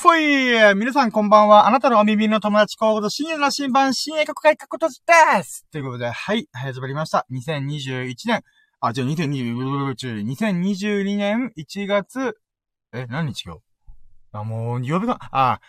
[0.00, 0.74] ほい。
[0.76, 1.66] 皆さんこんばんは。
[1.66, 4.94] あなたのお耳の友達候補と深夜の新版、深夜国会過去とで
[5.42, 5.66] す。
[5.72, 7.26] ということで、はい、始まりました。
[7.32, 8.44] 2021年、
[8.80, 12.38] あ、じゃあ2022年1月、
[12.92, 13.60] え、何日よ
[14.30, 15.60] あ、もう、曜日が、あ、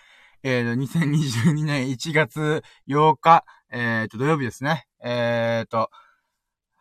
[0.43, 4.85] えーと、2022年1月8日、えーと、土曜日ですね。
[5.03, 5.89] えーと、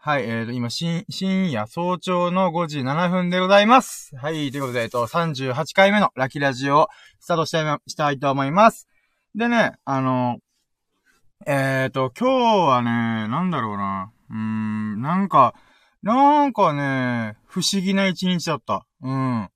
[0.09, 1.05] はい、えーと、今、深
[1.51, 4.17] 夜早朝の5時7分でございます。
[4.17, 6.89] はい、ということで、えっと、38回目のラキラジオを
[7.21, 8.89] スタートしたい、したいと思います。
[9.35, 10.39] でね、あの、
[11.47, 14.11] えーと、今日はね、なんだろうな。
[14.31, 15.53] うーん、なんか、
[16.03, 18.87] なんかね、不思議な一日だった。
[19.03, 19.11] うん。
[19.13, 19.51] ま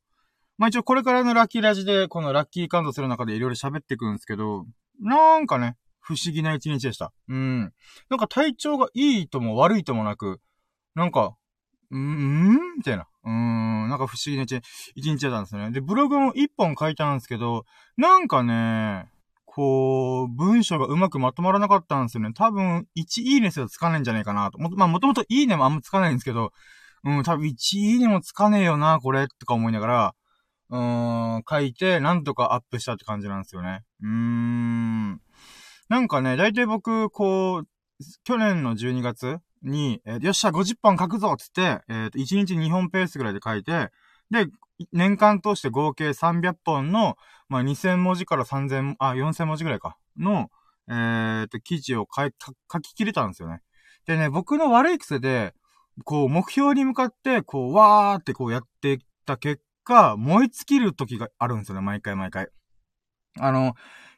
[0.67, 4.67] あ一応これからのラッキーラジで、このラッキーカウントする中でいろいろ喋っていくんですけど、
[5.01, 7.13] なんかね、不思議な一日でした。
[7.29, 7.73] うん。
[8.11, 10.41] なんか体調がいいとも悪いともなく、
[10.95, 11.37] なんか、
[11.91, 12.77] うーん？
[12.77, 13.07] みたいな。
[13.25, 14.61] うーん、なんか不思議な一
[14.97, 15.71] 日だったんですよね。
[15.71, 17.65] で、ブログも一本書いたんですけど、
[17.97, 19.09] なんかね、
[19.45, 22.33] こう、文章がうまくまとまらなかったんですよね。
[22.33, 24.59] 多分、1いいねすらつかないんじゃないかなと。
[24.59, 26.53] も、まあ、もともといいねもあんまつかないんですけど、
[27.05, 30.15] うん、多分1いいねもつかねえよな、これ、とか思いながら、
[30.71, 33.83] うーん、書いて、なんとかアップしたって感じなんですよね。
[34.01, 35.21] うーん。
[35.93, 37.69] なんかね、だいたい僕、こう、
[38.25, 43.91] 去年の12月に、えー、よっしゃ、50本書くぞつって、えっ、ー、と、1日2本ペースぐらいで書いて、
[44.31, 44.47] で、
[44.95, 47.17] 年間通して合計300本の、
[47.51, 50.51] まあ、2000文字から3000、あ、4000文字ぐらいか、の、
[50.89, 52.23] えっ、と、記事を書
[52.73, 53.61] 書き切れたんですよね。
[54.07, 55.53] でね、僕の悪い癖で、
[56.05, 62.49] こう、目標に向かって、こう、わーってこうやっていった結果、燃え尽きる時があるんですよね、毎回毎回。
[63.39, 63.75] あの、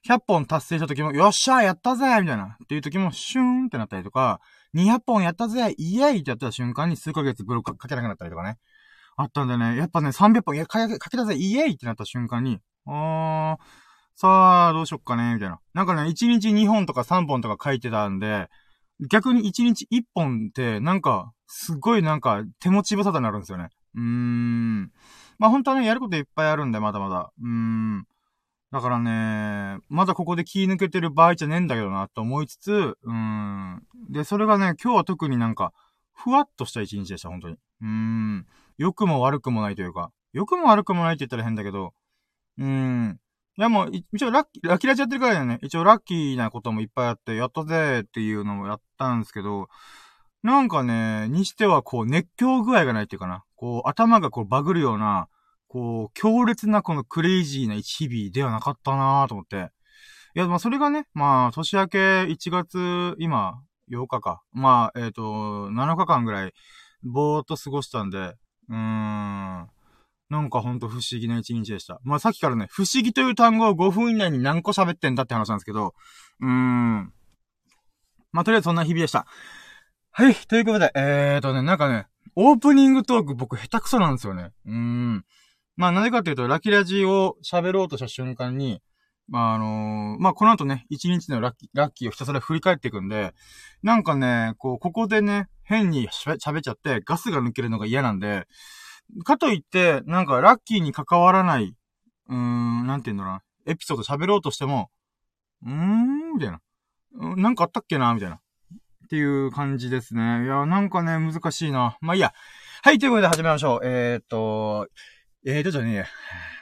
[0.06, 2.56] 100本達成した時も、よっしゃやったぜみたいな。
[2.62, 4.40] っていう時も、シューンってなったりとか、
[4.74, 8.58] 200本やったぜイエイってやった瞬間に数ヶ月ブロックかけなくなったりとかね。
[9.16, 13.64] あったんでね、やっぱね、300本、いや、かけたぜイエイってなった瞬間に、あー、
[14.14, 15.58] さあ、どうしよっかねみたいな。
[15.72, 18.48] なんかね、1日2本とか3本とか書いてたんで、
[19.10, 23.70] 逆に1日1本って、なんか、すごいなんか、手持ち無沙汰になるんですよね。
[23.94, 24.92] うーん。
[25.38, 27.32] まあ本当はね、やることいっぱいあるんで、まだまだ。
[27.40, 28.06] うーん。
[28.74, 33.80] だからね、まだここで気抜けてる場合じゃねえんだけどな、と思いつつ、うん。
[34.10, 35.72] で、それがね、今日は特になんか、
[36.12, 37.54] ふわっとした一日でした、本当に。
[37.54, 38.46] うーん。
[38.76, 41.94] 良くも悪くもないというか、良くも悪くもないって言ったら変だけど、
[42.58, 43.20] うん。
[43.56, 49.68] いやもう、一応ラッキー、ラッキーラジやってるからだよね、一応ラッキーなこともいっぱいあって、やったぜっていうのもやったんですけど、
[50.42, 53.44] なんかね、にしてはこう熱狂具合がないっていうかな。
[53.54, 55.28] こう頭がこうバグるような、
[55.74, 59.72] こう、強烈なこのクレイジーな日々ではなかったなぁと思って。
[60.36, 64.44] いや、まあそれがね、まあ年明け1月、今、8日か。
[64.52, 65.22] まあ、えっ、ー、と、
[65.70, 66.52] 7日間ぐらい、
[67.02, 69.68] ぼーっと過ごしたんで、うーん。
[70.30, 72.00] なんかほんと不思議な一日でした。
[72.04, 75.92] まあさっきからね、不思議という単語を5分以内に何個喋ってんだって話なんですけど、
[76.40, 77.12] うーん。
[78.30, 79.26] まあとりあえずそんな日々でした。
[80.12, 84.52] はい、ということで、えーとね、なんかね、オープニングトーク僕下手くそなんですよね。
[84.66, 85.24] うーん。
[85.76, 88.80] まあ、なぜかというと、ラキラジを喋ろうとした瞬間に、
[89.28, 93.34] まあ、あのー、まあ、この後ね、一日のラッキー、ラッキーをひたすら振り返っていくんで、
[93.82, 98.46] なんかね、こう、ここでね、変に喋っちゃって、ガスが抜けるのが嫌なんで、
[99.24, 101.74] かといって、なんか、ラッキーに関わらない、
[102.28, 104.90] うーん、なんて言うんだろうな、エピソード喋ろうとしても、
[105.64, 106.60] うーん、みたいな。
[107.36, 108.36] なんかあったっけなみたいな。
[108.36, 110.44] っていう感じですね。
[110.44, 111.96] いや、なんかね、難しいな。
[112.00, 112.32] まあいいや。
[112.82, 113.80] はい、ということで始めましょう。
[113.84, 114.88] えー、っと、
[115.46, 116.06] えーとじゃねえや。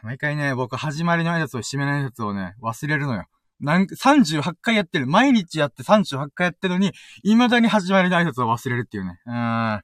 [0.03, 3.26] 毎回ね、僕、始まりの挨拶を締めの挨拶をね、忘れるのよ。
[3.60, 5.06] なん、38回やってる。
[5.06, 6.92] 毎日やって38回やってるのに、
[7.22, 9.21] 未だに始まりの挨拶を忘れるっていうね。
[9.25, 9.34] うん。
[9.34, 9.82] は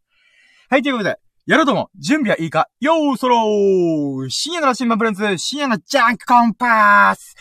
[0.73, 7.37] い、ということで、やろうとも、準備はいいかよーそろー深夜の新聞プレンツ、深夜のジャンクコンパース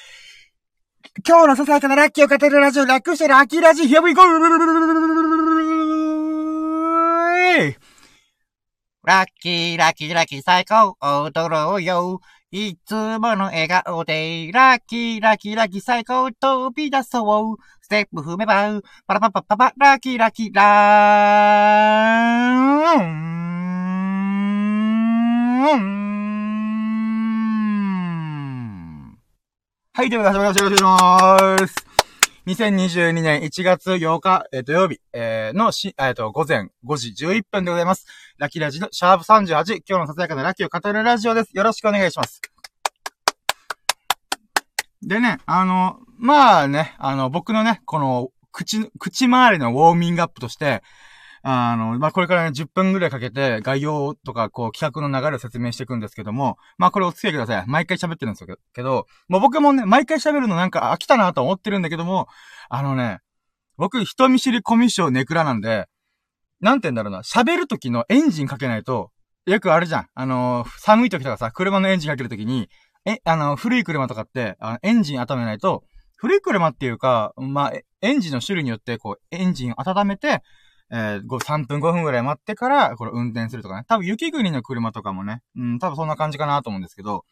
[1.27, 4.21] 今日のささやかなラッキーを語るラジオ、楽してる秋ラジ、Here we go!
[9.07, 12.19] ラッキー、ラッキー、ラッキー、最高、踊ろうよ。
[12.51, 17.55] いつもの笑顔で、ラッキー、ラッキー、ラッキー、最高、飛び出そう。
[17.81, 23.27] ステップ踏めば、パラパパパパ、ラッキー、ラッキー、ラーン。
[29.93, 30.63] はい、ということで始まりました。
[30.65, 31.86] よろしくお願いします。
[32.47, 38.05] 2022年1月8日、えー、土曜日、えー、のし、えっ、ー、と、午前5時11分でございます。
[38.37, 41.49] ラッキーラジのシャープ38、今日のささやかなラッキーを語るラジオです。
[41.51, 42.41] よろしくお願いします。
[45.01, 50.83] でね、あの、まあね、あの、僕のね、この、口、口周りのウォーミングアップとして、
[51.49, 57.63] あの、まあ、これからね、10分ぐらいかけて、概要とか、こう、企画の流れを説明していくんですけども、まあ、これお付き合いください。
[57.67, 62.27] 毎回喋ってるんですよけど、もう僕もね、毎回喋るのなんか飽きたなと思ってるんだけども、
[62.67, 63.19] あのね、
[63.77, 65.87] 僕、人見知りコミッションネクラなんで、
[66.59, 69.11] なんて言うんだろうな、喋る時のエンジンかけないと、
[69.45, 70.07] よくあるじゃん。
[70.15, 72.67] あのー、寒い時とかさ、車のエンジンかける時に、
[73.05, 75.85] え、あの、古い車とかって、あエンジン温めないと、
[76.17, 80.41] 古い車っていうか、まあ、エンジンの種類によって、こう、エンジン温めて、
[80.91, 83.83] えー、3分5分ぐらい待ってから、これ運転するとかね。
[83.87, 87.25] 多分雪国の車とかもね、うん、多分そんな感じかなと思うんですけど、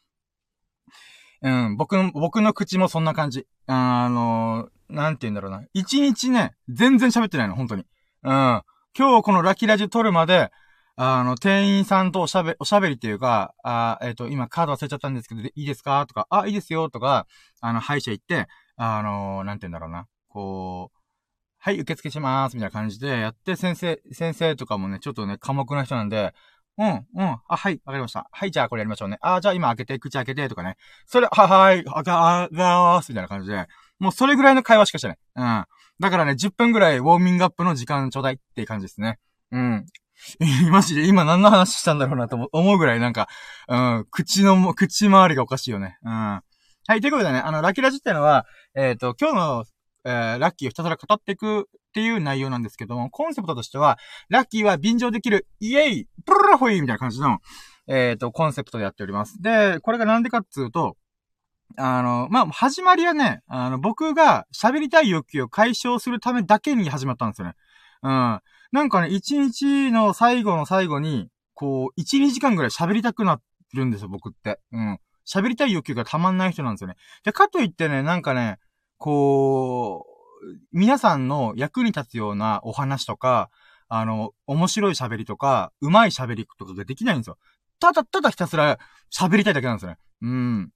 [1.41, 3.45] うん、僕の、僕の口もそんな感じ。
[3.67, 5.63] あのー、なんて言うんだろうな。
[5.73, 7.85] 一日ね、全然喋ってないの、本当に。
[8.23, 8.61] うん。
[8.97, 10.51] 今日このラキラジ撮るまで、
[10.97, 16.05] あの、店員さんとおしゃべ、おしゃべりっていうか、あえっ、ー、と、今カード忘れちゃったんですけど、いいですか？
[16.07, 17.27] とか、あ、いいですよとか、
[17.59, 18.47] あの、歯医者行って、
[18.77, 20.07] あのー、なんて言うんだろうな。
[20.29, 20.94] こう、
[21.65, 26.31] はい、受付します、みたいな感じでやって、先生、先生とかもね、ちょっとね、寡黙な人なんで、
[26.77, 28.29] うん、うん、あ、はい、わかりました。
[28.31, 29.17] はい、じゃあこれやりましょうね。
[29.19, 30.77] あ、じゃあ今開けて、口開けて、とかね。
[31.07, 33.65] それ、は、はい、あが、あがーす、みたいな感じで、
[33.97, 35.17] もうそれぐらいの会話しかしてない。
[35.37, 35.65] うん。
[35.99, 39.17] だからね、10分ぐらいウォーミングアップの時間ちょうだいっていう感じですね。
[39.51, 39.85] うん。
[40.69, 43.27] マジで今何の話したんだろうなと思うぐらいなんか、
[43.69, 45.97] うん、口の、口周りがおかしいよね。
[46.03, 46.11] うん。
[46.11, 46.43] は
[46.89, 48.45] い、ということでね、あの、ラキラジってのは、
[48.75, 49.65] えっ、ー、と、今日の
[50.05, 51.63] えー、ラッキーをひたすら語っていくっ
[51.93, 53.97] ていう内容なんですけども、コンセプトとしては、
[54.29, 57.39] ラッキーは便乗できる、イエイプルラホイみたいな感じの、
[57.87, 59.41] えっ、ー、と、コンセプトでやっております。
[59.41, 60.95] で、これがなんでかっつうと、
[61.77, 67.53] あの、まあ、始まりはね、あの、僕が喋りたい欲求を解消するためだけに始まったんですよね。
[68.03, 68.39] うん。
[68.71, 73.39] なんかね、一日の最後の最後に、こう、一、二時間ぐらい喋りたくな
[73.73, 74.59] るんですよ、僕って。
[74.71, 74.99] うん。
[75.27, 76.95] 喋りたい欲求がたまんない人なんですよね。
[77.23, 78.59] で、かといってね、なんかね、
[78.97, 83.49] こう、皆さんの役に立つようなお話とか、
[83.87, 87.37] あの、面白い喋りとか、上手い喋りとかができないんですよ。
[87.79, 88.79] ただ、ただひたすら
[89.13, 89.97] 喋りたいだけなんですよね。
[90.21, 90.71] うん。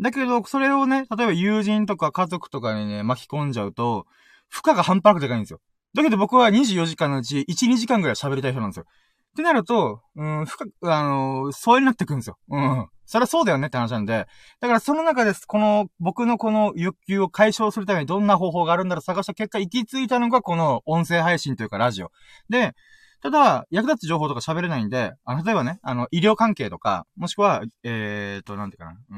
[0.00, 4.06] だけど、それをね、例えば友人とか家族とかにね、巻き込んじゃうと、
[4.48, 5.60] 負荷が半端なくでかいんですよ。
[5.94, 8.86] だけど僕は24時間のうち1、2時間ぐらい喋りたい人なんですよ。
[9.32, 12.36] ってなると、うん、負荷、あの、そうになってくるんですよ。
[12.50, 12.88] うん。
[13.06, 14.26] そりゃそうだよねって話なんで、
[14.60, 22.10] だからその中です、この、僕のこの欲求を解消するためにどんな方法があるんだろう探した結果、行き着いたのがこの音声配信というかラジオ。
[22.48, 22.74] で、
[23.22, 29.16] ただ、役立つ情報とか喋れないんで、あ例えばね、あの、医療関係とか、もしくは、えーと、なんていうかな、う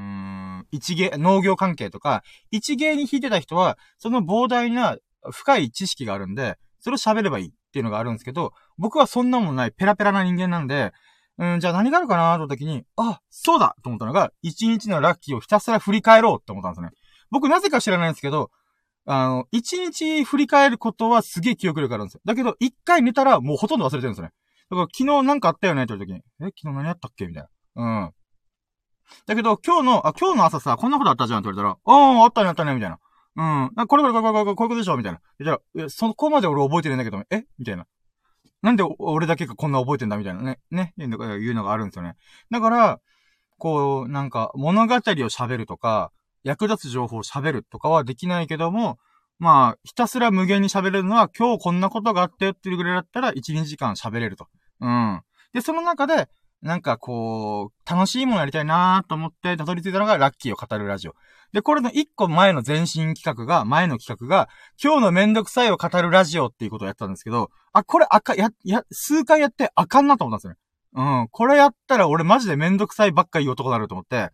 [0.61, 4.99] ん、一芸、農業関係とか、一芸に弾いてた人は、その膨大な
[5.32, 10.93] 深い知識があるんで、それを喋ればいいっていうのがあるんですけど、僕はそんなもんないペラペラな人間なんで、
[11.38, 16.91] うん、じゃあ何があるかなと思った時に、あ、そうだと思ったのが、一日のラッキーをひたすら振り返ろうって思ったんですね。
[17.32, 18.53] 僕なぜか知らないんですけど、
[19.06, 22.21] あの、一日振り返ることはすげえ記憶力あるんですよ。
[22.25, 24.32] だけど、一回寝たらもうほとんど忘れてるんですよね。
[24.71, 25.82] だから昨日なんかあったよね？
[25.82, 27.26] って言った時に、え、昨日何やったっけ？
[27.26, 27.49] みたいな。
[27.75, 28.12] うん。
[29.26, 32.99] だけど、今日の、あ、今日の朝さ、こんなことあったじゃんって言われたら、ああ、あったね、あったね、みたいな。
[33.37, 33.71] うん。
[33.77, 35.21] あこれこれこれこれこれこういうことでしょみたいな。
[35.39, 37.45] 言ったら、いや、そこまで俺覚えてるんだけど、え？
[37.59, 37.87] みたいな。
[38.63, 42.17] なんで俺だけがこんな覚えてんだみたいなね、ね、いうのがいうのがあるんですよね。
[42.51, 43.01] だから、
[43.59, 46.13] こう、なんか、物語を喋るとか、
[46.45, 48.99] 役立つ情報を喋るとかはできないけども、
[49.39, 54.49] まあ、ひたすら無限に喋れるのは、今日こんなことがあったよっていうぐらいだったら、1、2時間喋れると。
[54.81, 55.23] うん。
[55.53, 56.29] で、その中で、
[56.64, 61.14] なんかこう、楽しいものやりたいなーと思ってたどり着いたのがラッキーを語るラジオ。
[61.52, 64.49] で、これの一個前の前進企画が、前の企画が、
[64.83, 71.21] 今日のめんどくさいを語るラジオっていうことをやったんですけど、あ、これあか、や、や、数回やってあかんなと思ったんですよね。
[71.21, 71.28] うん。
[71.30, 74.30] これやったら俺マジでめんどくさいばっか言う男だると思って、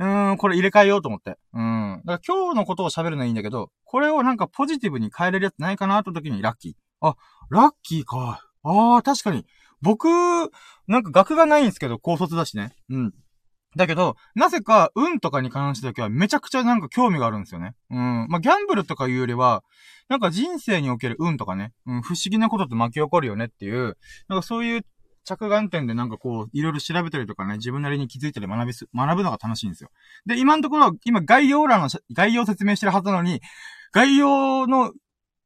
[0.00, 1.38] うーん、これ入れ替えようと思って。
[1.52, 2.02] うん。
[2.04, 6.72] だから今日のことを喋るのはいいんだけど、これをなんかポジティブに変えれるやつないかなって時にラッキー。
[7.00, 7.14] あ、
[7.48, 8.40] ラッキーか。
[8.64, 9.46] ああ、確かに。
[9.84, 10.08] 僕、
[10.88, 12.74] なんか学がないんですけど、高卒だしね。
[12.88, 13.14] うん。
[13.76, 17.74] だけど、なぜか、運とかに関してだけはめちゃくちゃなんか興味があるんですよね。
[17.90, 18.26] うん。
[18.28, 19.62] まあ、ギャンブルとかいうよりは、
[20.08, 23.96] なんか人生における運とかね、うん、不思議なことって巻き起こるよねっていう、
[24.28, 24.86] なんかそういう
[25.24, 29.90] 着眼点でなんかこう、いろいろ調べたりとかね、自分なりに気づいたり学びす、学ぶのが楽しいんですよ。
[30.26, 33.40] で、今のところ、今概要欄の、概要説明してるはずなのに、
[33.92, 34.92] 概要の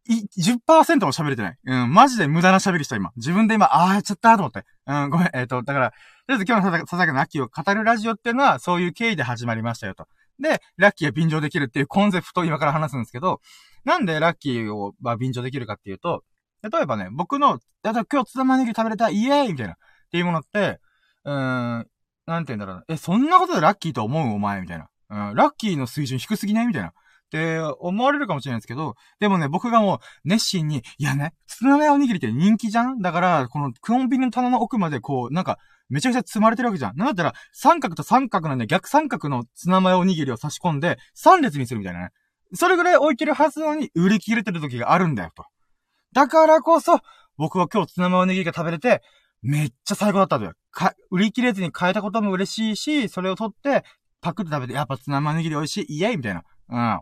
[0.08, 1.58] い10%も喋れてない。
[1.64, 3.12] うん、マジで無駄な喋りした、今。
[3.16, 4.64] 自分で今、ああ、やっちゃったと思って。
[4.86, 5.96] うん、ごめん、えっ、ー、と、だから、と
[6.28, 10.06] りあえず今日のささやかな秋を語るラジオっていうのは、そういう経緯で始まりましたよと。
[10.40, 13.40] で、ラッキーが便乗できるっていうコンセプトを今から話すんですけど、
[13.84, 16.24] なんでラッキーを、まあ、便乗できるかっていうと、
[16.62, 19.76] 例えばね、僕の、だ今日津田まねぎ食べれた、イエーイみたいな、っ
[20.10, 20.80] ていうものって、
[21.24, 21.86] うーん、
[22.26, 24.88] なんて言うんだろうなえ、そんなことでラッキーと思うお前みたいな。
[25.30, 26.92] うん、ラッキーの水準低すぎないみたいな。
[27.28, 33.00] って思われるかもしれないですけど、でもね、僕がもう熱心に、いやね、ツナマヨおにぎりって人気じゃん？
[33.00, 35.58] だから、このコンビニの棚の奥までこう、なんか、
[35.90, 36.96] めちゃくちゃ積まれてるわけじゃん。
[36.96, 42.08] なんだったら、三角と三角なんで逆三角のツナマヨおにぎりを差し込んで、三列にするみたいなね。
[42.54, 45.44] それぐらい置いてるはずなのに、売り切れてる時があるんだよ、と。
[46.12, 47.00] だからこそ、
[47.36, 49.02] 僕は今日ツナマヨおにぎりが食べれて、
[49.40, 50.52] めっちゃ最高だったんだよ。
[50.72, 53.84] か、売り切れずに買えたことも嬉しいし、それを取って、
[54.20, 56.42] パクって食べて、やっぱツナマヨおにぎり美味しい、イエイみたいな。
[56.70, 57.00] うん。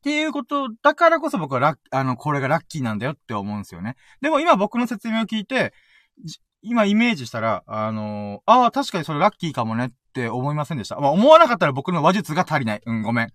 [0.00, 3.96] っていうことだからこそ僕はラッ、あの、これがラッキーなんだよって思うんですよね。
[4.22, 5.74] でも今僕の説明を聞いて、
[6.62, 10.98] 今イメージしたら、あのー、ああ、確かにそれラッキーかもねって思いませんでした。
[11.00, 12.80] まあ、思わなかったら僕の話術が足りない。
[12.84, 13.32] うん、ごめん。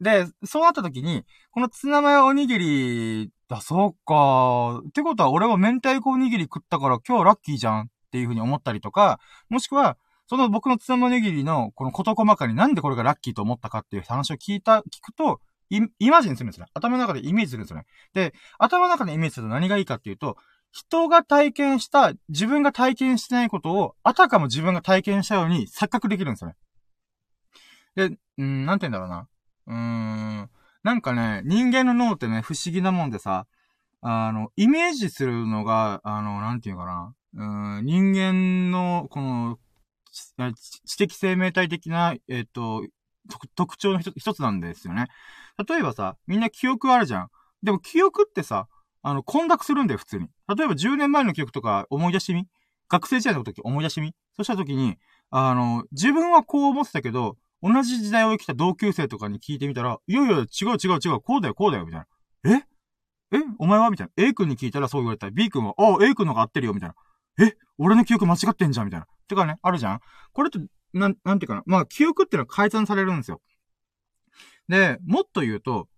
[0.00, 4.80] で、そうなった時に、このツナマヨおにぎり、だ、そうか。
[4.88, 15.40] ってことは俺は明太子おにぎり食ったから今日ラッキーじゃんっていうふうに思ったりとか、もしくは、その僕のツナマヨおにぎりのこの事細かになんでこれがラッキーと思ったかっていう話を聞いた、聞くと、
[15.70, 16.66] イ、イマジンするんですね。
[16.74, 17.86] 頭の中でイメージするんですよね。
[18.12, 20.36] で、頭の中でイメージすると何がいいかっていうと、
[20.72, 26.56] 人が体験した、自分が体験してないことを、あたかも自分が体験したように錯覚できるんですよね。
[27.94, 29.28] で、うん、なんて言うんだろうな。
[29.66, 30.50] うーん、
[30.82, 33.46] なんかね、人間の脳ってね、不思議なもんでさ、
[34.02, 37.14] あの、イメージするのが、あの、なんて言うかな。
[37.36, 39.58] うん、人間の、この、
[40.84, 42.84] 知的生命体的な、えっ、と、
[43.54, 45.08] 特徴の一つなんですよね。
[45.68, 47.28] 例えばさ、みんな記憶あるじゃん。
[47.62, 48.68] でも記憶ってさ、
[49.02, 50.28] あの、混濁するんだよ、普通に。
[50.56, 52.46] 例えば10年前の記憶とか思い出しみ？
[52.88, 54.14] 学生時代の時思い出してみ？
[54.36, 54.98] そした時に、
[55.30, 62.00] あの、自分はこう思ってたけど、同じ時代を生きた同級生とかに聞いてみたら、いやいや、違う違う違う、こうだよ、こうだよ、みたい
[62.44, 62.56] な。
[62.56, 63.38] え？
[63.38, 63.42] え？
[63.58, 63.90] お前は？
[63.90, 64.24] みたいな。
[64.24, 66.94] A 君に聞いたらそう言われたら、B 君は、ああ、A 君の方が合ってるよ、みたいな。
[67.46, 67.56] え？
[67.78, 69.06] 俺の記憶間違ってんじゃん、みたいな。
[69.26, 70.00] てかね、あるじゃん
[70.32, 70.58] これって、
[70.94, 71.62] なん、なんていうかな。
[71.66, 73.40] まあ、記憶っていうのは改ざんされるんですよ。
[74.68, 75.88] で、もっと言うと、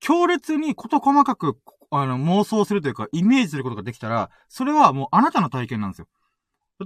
[0.00, 1.58] 強烈に事細かく、
[1.90, 6.08] あの、妄想するというか、イメージすることができたら、それはもうあなたの体験なんですよ。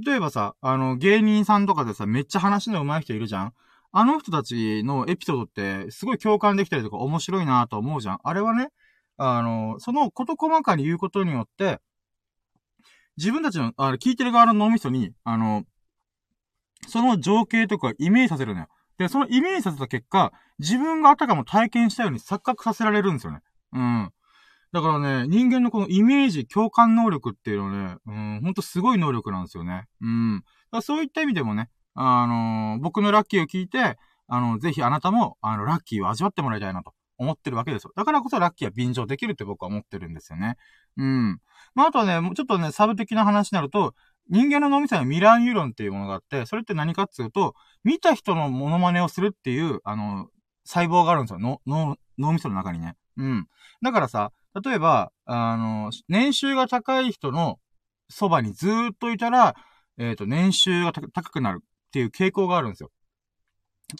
[0.04, 3.52] 例えばさ、あの、芸人さんとかでさ、めっちゃ話の上手い人いるじゃん
[3.92, 8.68] あの人たちのエピソードって、すごい共感できたりとか面白いなと思うじゃんあれはね、
[9.16, 11.80] あの、そのこと細かに言うことによって、
[13.16, 15.64] 自分たちの、あれ、聞いてる側の脳みそに、あの、
[16.88, 18.68] その情景とかイメージさせるのよ。
[18.99, 23.40] で、そのイメージさせた結果、自分があたかも体験したように錯覚させられるんですよね。
[23.73, 24.12] うん。
[24.73, 29.87] だからね、人間のこのイメージ、共感能力っていうのはね、うん、ほんとすごい能力なんですよね。
[30.00, 30.45] うん。
[30.73, 33.97] だそういった意味でもね、あのー、僕のラッキーを聞いて、
[34.28, 37.92] あの、ぜひあなたも、あの、ラッキーを味わってもらいたいなと思ってるわけですよ。
[37.97, 40.56] だからこそラッキーは便乗できるって僕は思ってるんですよね。
[40.97, 41.40] うん。
[41.75, 43.95] まあ、あとはね、ちょっとね、サブ的な話になると、
[44.28, 47.54] 人間の脳みそにミラーニューロンっていうものがあって、それって何かっていうと、
[47.85, 50.28] 見た人のモノマネをするっていう、あの、
[50.64, 51.38] 細胞があるんですよ。
[51.38, 52.97] の、の、脳みその中にね。
[53.16, 53.47] うん。
[53.83, 54.33] だからさ、
[54.64, 57.59] 例えば、あの、年収が高い人の
[58.09, 59.54] そばにずーっといたら、
[59.99, 62.90] えっ、ー、と、年収が高くなるっていう傾向があるんですよ。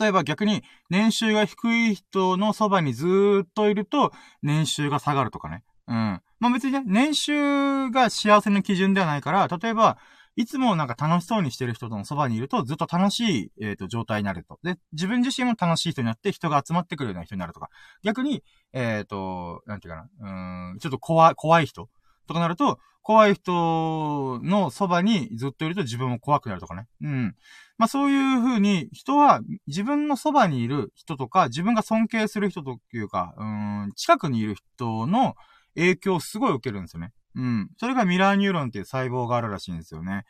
[0.01, 5.63] 例えば逆に、年収が低い人のそばにずーっといると、年収が下がるとかね。
[5.87, 6.21] うん。
[6.39, 9.99] まあ別にね、年収が幸せの基準ではないから、例えば、
[10.37, 14.59] いつもなんか楽しそうにしてる人とのそばにいるとずっと楽しい、えっ、ー、と、状態になると。
[14.63, 17.71] で、自分自身も楽しい人になって人が集まってくるような人になるとか。
[18.05, 21.89] 逆に、えっ、ー、と、なんていうかな、うん、ちょっと怖い、怖い人
[22.29, 26.87] とかなると、怖い人のそばにずっといると自分も怖くなるとかね。
[27.01, 27.37] うん。
[27.79, 35.35] まあそういう風に、人は自分のそばにいる人とか、自分が尊敬する人というか、うん、近くにいる人の
[35.77, 37.13] 影響をすごい受けるんですよね。
[37.37, 37.71] うん。
[37.79, 40.25] それがミラーニューロンっていう細胞があるらしいんですよね。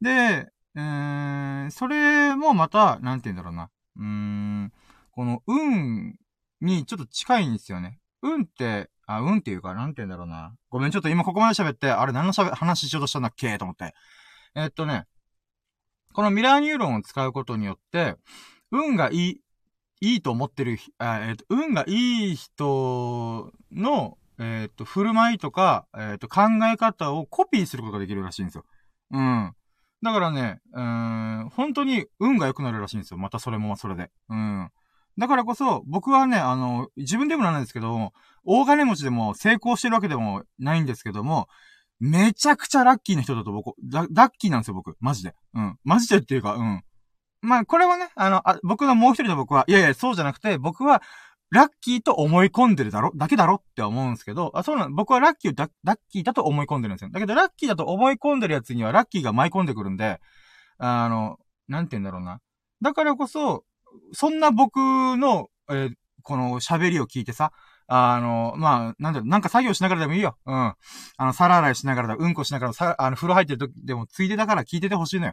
[0.00, 3.70] で、えー、それもまた、なんて言うんだろうな。
[3.96, 4.72] うーん、
[5.10, 6.14] この運
[6.60, 7.98] にちょっと近いんですよね。
[8.22, 10.54] 運って、あ、運っていうか、なんて言うんだろうな。
[10.68, 13.58] ごめん、ちょっと今ここまで喋って、あれ何の喋、話しようとしたんだっけ？
[13.58, 13.94] と思って。
[14.54, 15.06] えー、っとね、
[16.12, 18.16] このミラーニューロンを使うことによって、
[18.70, 19.40] 運がいい、
[20.02, 26.42] いいと思ってる、あえー、っと、運がいい人の、えっ、と、振る舞いとか、えっ、と、考
[26.72, 28.64] え方をコピーすることができるらしいんですよ。
[29.12, 29.52] うん。
[30.02, 33.18] だからね、うん、本当に運が良くなるらしいんですよ。
[33.18, 34.10] またそれもそれで。
[34.30, 34.70] うん。
[35.18, 38.12] だからこそ、僕はね、あの、自分でもなんですけど、
[38.44, 41.48] 大金持ちでも成功してるわけでもないんですけども、
[41.98, 44.96] めちゃくちゃラッキーな人だと僕、ラッキーなんですよ、僕。
[45.00, 45.34] マジで。
[45.52, 45.78] うん。
[45.84, 46.82] マジでっていうか、うん。
[47.42, 51.02] まあ、これはね、あの、あ僕のもう一人の僕は、いやいや、そうじゃなくて、僕は、
[51.50, 53.10] ラッキーと思い込んでるだろ？
[53.16, 54.94] だけだろって思うんですけど、あ、そうなの。
[54.94, 57.10] 僕はラッキーをラッキーだと思い込んでるんですよ。
[57.10, 60.20] だけど、ラッキーだと思い込んでるやつにはラッキーが舞い込んでくるんで、
[60.78, 61.38] あの、
[61.68, 62.40] なんて言うんだろうな。
[62.80, 63.64] だからこそ、
[64.12, 65.92] そんな僕の、えー、
[66.22, 67.52] この喋りを聞いてさ、
[67.88, 70.38] あの、まあ、なんだろう、なんか作業しながらでもいいよ。
[70.46, 70.54] うん。
[70.54, 70.76] あ
[71.18, 75.32] の、皿洗いしながらだ、うんこしながら、さ、あの、風呂入ってる時でも、ついでだから聞いててほしいのよ。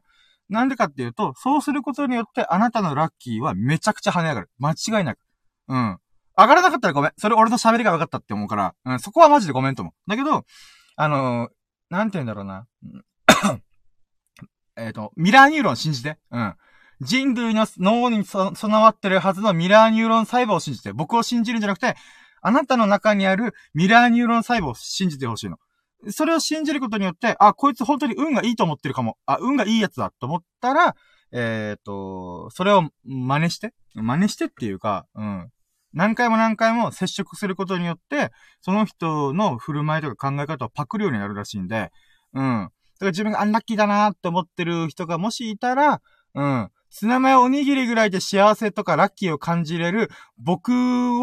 [0.49, 4.49] なんでかっていうと、そうすることによって、あなたのラッキーはめちゃくちゃ跳ね上がる。
[4.57, 5.19] 間違いなく。
[5.67, 5.97] うん。
[6.37, 7.11] 上がらなかったらごめん。
[7.17, 10.09] それ俺の喋りが分かったって思うから、うん、そこはマジでごめんと思う。
[10.09, 10.45] だけど、
[10.95, 11.51] あのー、
[11.89, 12.67] なんて言うんだろうな。
[14.77, 16.17] えっと、ミラーニューロン信じて。
[16.31, 16.55] うん。
[17.01, 20.93] 人類の脳に備わってるはずのミラーニューロン細胞を信じて。
[20.93, 21.95] 僕を信じるんじゃなくて、
[22.41, 25.57] あなたの中にあるミラーニューロン細胞を信じてほしいの。
[26.09, 29.17] それを信じることによって、あ、こいつ本当に運がいいと思ってるかも。
[29.25, 30.95] あ、運がいいやつだと思ったら、
[31.31, 35.49] えっ、ー、と、それを真似して、真似してっていうか、うん。
[35.93, 41.91] 何回も何回も接触することによって、その人の振る舞いとか考え方をパクるようになるらしいんで、
[42.33, 42.43] うん。
[42.63, 46.01] だから自分がアンラッキーだなーって思ってる人がもしいたら、
[46.35, 46.69] うん。
[46.89, 50.71] ツナマヨおにぎりぐらいで幸せとかラッキーを感じれる僕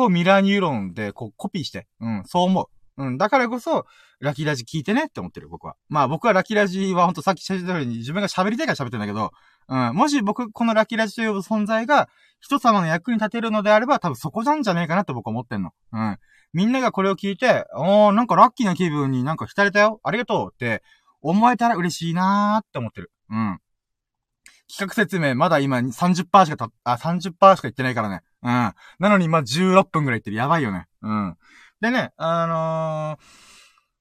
[0.00, 3.04] をミラーニューロンでこうコピーして、うん、そう思う。
[3.04, 3.18] うん。
[3.18, 3.86] だからこそ、
[4.20, 5.74] ラッキーラジ聞いてねって思ってる、僕は。
[5.88, 9.32] まあ僕はラッキーラジはほんとさっき喋ったように自分が喋りたいから喋ってんだけど、
[9.68, 9.94] うん。
[9.94, 12.08] もし僕、このラッキーラジという存在が
[12.40, 15.70] 人様の役に立てるのであれば、多分そこなんじゃねえかなって僕は思ってんの。
[15.92, 16.18] うん。
[16.52, 20.00] みんながこれを聞いて、おー、なんかラッキーな気分になんか浸れたよ。
[20.04, 20.82] ありがとうって
[21.20, 23.10] 思えたら嬉しいなーって思ってる。
[23.30, 23.58] うん。
[24.68, 28.22] 企画説明、まだ今30%しかた、あ、30%しか言ってないからね。
[28.42, 28.50] うん。
[28.50, 30.36] なのに、ま16分くらい言ってる。
[30.36, 30.86] やばいよね。
[31.02, 31.36] うん。
[31.80, 33.24] でね、あのー、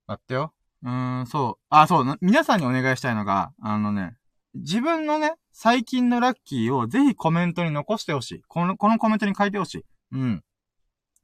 [0.07, 0.53] 待ってよ。
[0.83, 1.65] うーん、そう。
[1.69, 4.15] あ、そう、皆さんにお願いしたいのが、あのね、
[4.55, 8.41] 自分のね、最近のラッキーをぜひコメントに残してほしい。
[8.47, 9.85] この、このコメントに書いてほしい。
[10.13, 10.43] うん。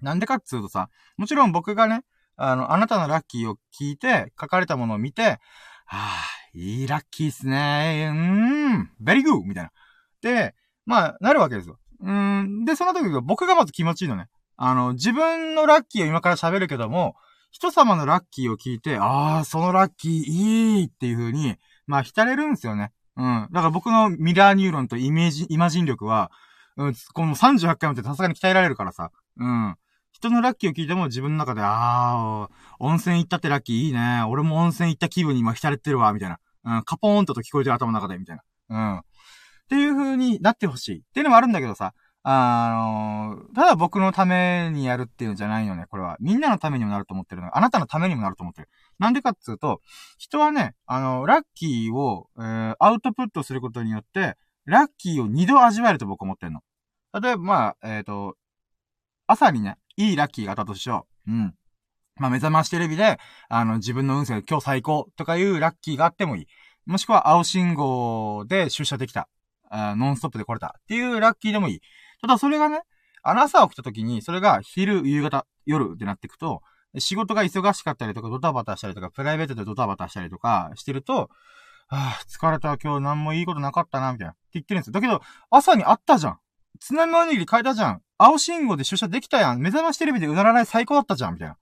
[0.02, 2.02] なんでかっつうとさ、もちろん僕がね、
[2.36, 5.40] あの、あなたのラッキーを聞いて、書かれたものを見て、
[5.86, 6.22] はあ、
[6.54, 8.12] いいラッキーっすねー。
[8.12, 9.72] うーん、ベリーグーみたいな。
[10.22, 10.56] で、
[10.86, 11.80] まあ、なるわけですよ。
[12.02, 14.28] うん、で、その時僕がまず気持ちいいのね。
[14.56, 17.16] あの、自分のラッキーを今から喋るけども、
[17.52, 21.58] 人様のラッキーを聞いて、ああ、そのラッキーいいっていう風に、
[21.88, 22.92] まあ、浸れるんですよね。
[23.20, 23.48] うん。
[23.52, 26.32] だから僕のミラーニューロンとイメージ、イマジン力は、
[26.78, 29.12] うん、この38回もってさすがに鍛えられるからさ。
[29.38, 29.76] うん。
[30.12, 34.24] 人のラッキーを聞いても自分の中で、ああ、温泉行ったってラッキーいいね。
[34.28, 36.40] 俺も温泉行った気分に今浸れてるわ、みたいな。
[36.64, 38.44] うん、カポーンとと聞こえてる頭の中で、みたいな。
[38.70, 38.98] うん。
[39.00, 39.02] っ
[39.70, 41.00] ていう風になってほしい。
[41.00, 46.18] っていうのもあるんだけどさ、あの、ただ僕のためにやるっていうのじゃないよね、これは。
[46.20, 47.58] みんなのためにもなると思ってるの。
[47.58, 48.70] あなたのためにもなると思ってる。
[49.00, 49.80] なんでかっつうと、
[50.18, 56.62] 人はね、あの、ラッキーを、えー、アウトプットすることによって、ラッキーを二度味わえると僕思ってるの。
[57.20, 58.36] 例えば、まあ、えっ、ー、と、
[59.26, 61.32] 朝にね、いいラッキーがあったとしよう。
[61.32, 61.56] うん。
[62.18, 66.48] まあ、目覚ましテレビで、あの、自分の運勢今日最高とかいうラッキーがあってもいい。
[66.86, 69.30] もしくは青信号で出社できた。
[69.70, 71.82] あノンストップで来れたっていうラッキーでもいい。
[72.22, 72.82] ただそれがね、
[73.24, 76.62] あの朝起きた時に、それが昼、夕方、夜ってなっていくと、
[76.98, 81.30] 仕事が忙しかったりとか、ドタバタしたりとか、プライベートでドタバタしたりとかしてると、
[81.90, 84.32] ああ、疲れた、今日何もいいことなかったな、みたいな。
[84.34, 84.94] って言ってるんですよ。
[84.94, 86.40] だけど、朝にあったじゃん。
[86.80, 88.02] 津波おにぎり変えたじゃん。
[88.18, 89.60] 青信号で出社できたやん。
[89.60, 91.58] 目覚ましテレビでうならない最高だったじゃん、みたいな。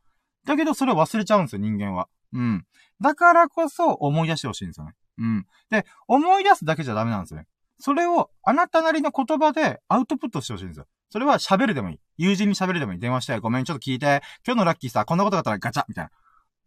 [0.46, 2.08] だけど、それを忘れちゃうんですよ、人間は。
[2.34, 2.66] うん。
[3.00, 4.94] だからこそ、思い出してほしいんですよね。
[5.18, 5.48] うん。
[5.70, 7.48] で、思い出すだけじゃダメなんですよね。
[7.80, 10.88] それを、あなたなりの言葉でアウトプットしてほしいんですよ。
[11.10, 12.00] それは喋るでもいい。
[12.18, 13.00] 友人に喋るでもいい。
[13.00, 16.12] 電話して、ごめん、ちょっと聞いて、今日のラッキーさ、こんなことがあったらガチャみたいな。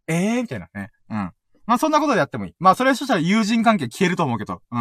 [0.09, 0.91] ええー、みたいなね。
[1.11, 1.33] うん。
[1.67, 2.55] まあ、そんなことでやってもいい。
[2.59, 4.63] まあ、それそしたら友人関係消えると思うけど。
[4.71, 4.79] う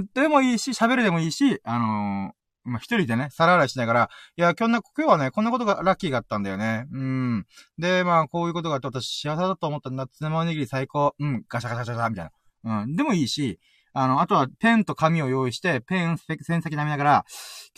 [0.00, 0.08] ん。
[0.14, 6.86] でもいいし、喋るでもいいし、あのー、まあ、一人でね、皿洗いしながら、いや、今日な、今日はね、こんなことがラッキーがあったんだよね。
[6.92, 7.46] うん。
[7.78, 10.06] で、まあ、こういうことがあって私幸せだと思ったんだ。
[10.08, 11.14] つまおにぎり最高。
[11.18, 12.30] うん、ガシャガシャガシャみたい
[12.64, 12.82] な。
[12.82, 12.96] うん。
[12.96, 13.60] でもいいし、
[13.98, 17.24] あの、あとはペンと紙を用意して、ペン、線先舐めながら、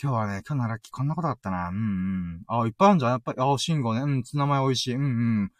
[0.03, 1.69] 今日はね、今日のラッキーこんなことだったな。
[1.69, 2.43] うんうん。
[2.45, 3.11] あ、いっぱいあるんじゃん。
[3.11, 4.01] やっぱり、あ、信号ね。
[4.01, 4.95] うん、ツナマヨ美味しい。
[4.95, 5.51] うんうん。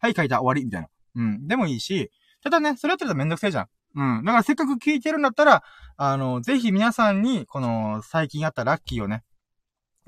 [0.00, 0.40] はい、書いた。
[0.40, 0.64] 終わり。
[0.64, 0.88] みたいな。
[1.14, 1.46] うん。
[1.46, 2.10] でもいいし、
[2.42, 3.68] ただね、それやってたらめんどくせえじゃん。
[3.94, 4.24] うん。
[4.24, 5.62] だからせっかく聞いてるんだったら、
[5.96, 9.22] あの、ぜひ皆さんに、この、最近あったラッキーをね、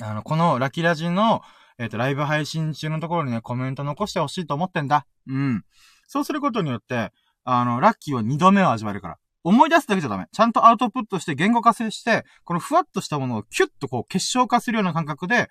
[0.02, 1.42] あの、このラキラジの、
[1.78, 5.06] えっ、ー、と、ライブ配信中のところにね、コメント残してほしいと思ってんだ。
[5.28, 5.62] うん。
[6.08, 7.12] そうすることによって、
[7.44, 9.18] あの、ラッキーを二度目を味わえるから。
[9.42, 10.26] 思い出すだけじゃダメ。
[10.32, 15.48] ちゃんとアウトプットして言語化して、このふわっとしたものをキュッとこう結晶化するような感覚で、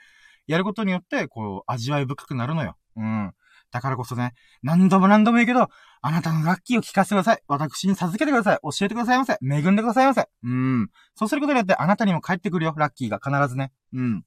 [0.47, 2.75] やることによって、こう、味わい深くなるのよ。
[2.95, 3.33] うん。
[3.71, 5.69] だからこそね、何度も何度も言うけど、
[6.01, 7.43] あなたのラッキーを聞かせてください。
[7.47, 8.59] 私に授けてください。
[8.63, 9.37] 教えてくださいませ。
[9.43, 10.27] 恵んでくださいませ。
[10.43, 10.89] うん。
[11.13, 13.71] そうすることによって、あなたにも返ってくるよ、ラッキーが必ずね。
[13.93, 14.23] うん。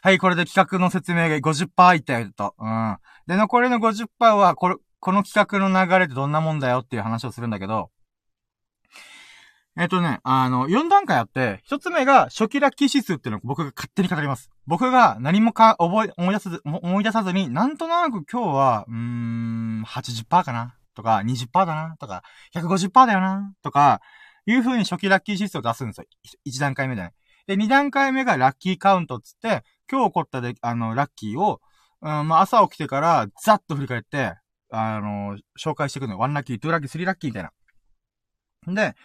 [0.00, 2.54] はい、これで企画の説明が50%いったよと。
[2.58, 2.96] うん。
[3.26, 7.90] で、残りの50%は、これ、この企画の流れでどんなもんだよっていう話をするんだけど、
[9.80, 14.50] えっとね、あの、4段階あって、1つ目が初期ラッキー指数っていうのを僕が勝手に語ります。
[14.66, 20.74] 僕が何もか覚え、思い出さず、思い出さずに、なんとなく今日は、うーん、80%かな？
[20.94, 21.96] とか、20%だな？
[21.96, 22.24] とか、
[22.56, 23.54] 150%だよな？
[23.62, 24.00] とか、
[24.46, 26.06] いう風に初期ラッキー指数を出すんですよ。
[26.44, 27.12] 1段階目でね。
[27.46, 31.60] で、2段階目がラッキーカウントっつって、今日起こったで、あの、ラッキーを、
[32.02, 34.34] うん、まあ、朝起きてから、ざっと振り返って、
[34.72, 36.18] あの、紹介していくのよ。
[36.18, 37.52] 1ラッキー、2ラッキー、3ラッキーみたいな。
[38.74, 38.96] で、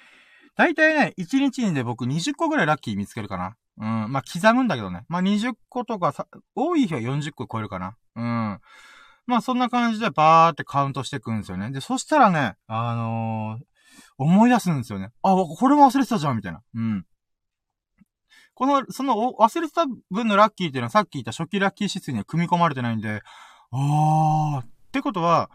[0.55, 3.55] 大体ね、1日にで僕20個ぐらいラッキー見つけるかな。
[3.77, 4.11] うん。
[4.11, 5.05] まあ、刻むんだけどね。
[5.07, 7.97] まあ、20個とかさ、多い日は40個超えるかな。
[8.15, 8.59] うん。
[9.25, 11.71] まあ、そんな感じでバーってカウントしていくんですよね。
[11.71, 13.63] で、そしたらね、あのー
[14.17, 15.11] 思い出すんですよね。
[15.21, 16.61] あ、これも忘れてたじゃん、みたいな。
[16.73, 17.05] うん。
[18.55, 23.21] この、その、忘れてた分のラッキーっていうのはさっき言った初期ラッキー指数には組み込まれてないんで、
[23.71, 25.49] あー、ってことは、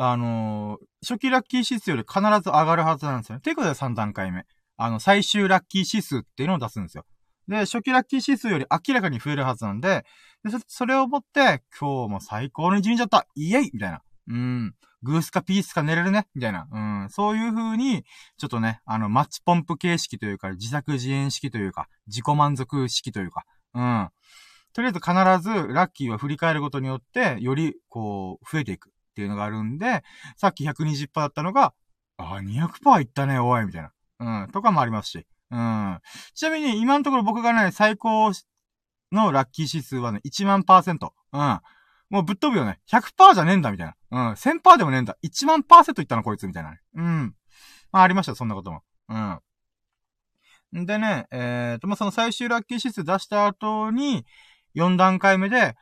[0.00, 3.40] あのー初期ラッキー指数より必ず上がるはずなんですよね。
[3.40, 4.46] ていうことで3段階目。
[4.76, 7.04] あの、最終ラッキー指数っていうのを出すんですよ。
[7.46, 10.04] で、初期ラッキー指数より明らかに増えるはずなんで、
[10.44, 14.02] でそそれをもって、今日も最高の一日だったイエイみたいな。
[14.28, 14.74] うん。
[15.02, 16.66] グースかピースか寝れるねみたいな。
[16.70, 17.10] うん。
[17.10, 18.04] そういう風に、
[18.38, 24.08] ちょっとね、あの、マッチポンプ形式というか、自作自演式というか、自己満足式というか、うん。
[24.72, 30.04] とりあえず必ずラッキーは振り返ることによって、より、こう、増えていくっていうのがあるんで、
[30.36, 31.74] さっき120%だったのが、
[32.18, 33.90] ああ、200%いったね、おい、みたいな。
[34.20, 34.50] うん。
[34.52, 35.26] とかもありますし。
[35.50, 35.98] うん。
[36.34, 38.30] ちなみに、今のところ僕がね、最高
[39.10, 41.14] のラッキー指数はね、1万パーセント。
[41.32, 41.60] うん。
[42.10, 42.78] もうぶっ飛ぶよね。
[42.88, 44.28] 100%じゃねえんだ、みたいな。
[44.28, 44.32] うん。
[44.34, 45.16] 1000%でもねえんだ。
[45.24, 46.80] 1万パーセントいったな、こいつ、みたいなね。
[46.94, 47.34] うん。
[47.90, 48.82] まあ、ありました、そんなことも。
[49.08, 50.86] うん。
[50.86, 54.24] でね、えーと、まあ、その最終ラッキー指数出した後に、
[54.76, 55.74] 4段階目で、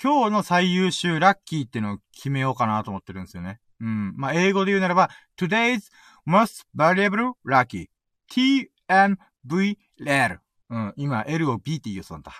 [0.00, 3.60] 今日の最優秀ラッキーっていうのを決めようかなと思ってるんですよね。
[3.80, 4.14] うん。
[4.16, 5.90] まあ、英語で言うならば、today's
[6.26, 7.88] most valuable lucky.
[8.30, 9.76] TMV
[10.06, 10.40] L。
[10.70, 10.94] うん。
[10.96, 12.32] 今、L を B って言うそうだ。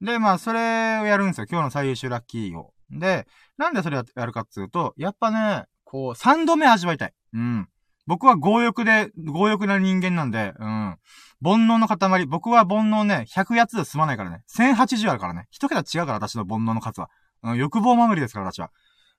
[0.00, 0.06] うん。
[0.06, 1.46] で、まあ、それをやるんですよ。
[1.50, 2.72] 今日の最優秀ラッキーを。
[2.90, 7.14] で、なんでそれややるかっていうと、やっぱね、こう、3度目味わいたい。
[7.34, 7.68] うん。
[8.08, 10.96] 僕は強欲で、強欲な人間なんで、うん。
[11.44, 12.24] 煩悩の塊。
[12.24, 14.42] 僕は煩悩ね、100やつで済まないからね。
[14.48, 15.46] 1080あるからね。
[15.50, 17.10] 一桁違うから、私の煩悩の数は。
[17.42, 18.70] うん、欲望まみれですから、私は。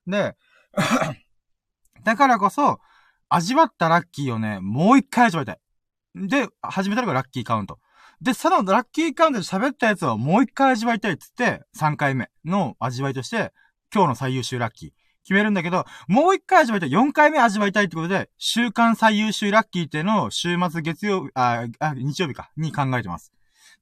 [0.08, 0.34] で、
[2.02, 2.80] だからこそ、
[3.28, 5.60] 味わったラッキーをね、もう一回味わいたい。
[6.16, 7.78] で、始めたのがラッキーカウント。
[8.20, 13.52] で、そのラッキーカウントで喋ったやつをもう一回味わいたいっつって、3回目の味わいとして、
[13.94, 14.99] 今日の最優秀ラッキー。
[15.30, 16.90] 決めるんだけど、もう一回味わいたい。
[16.90, 23.32] 4回目味わいたいってことで、週間最優秀ラッキーっていうのを週末月曜日、あ、あ日曜日か、に考えてます。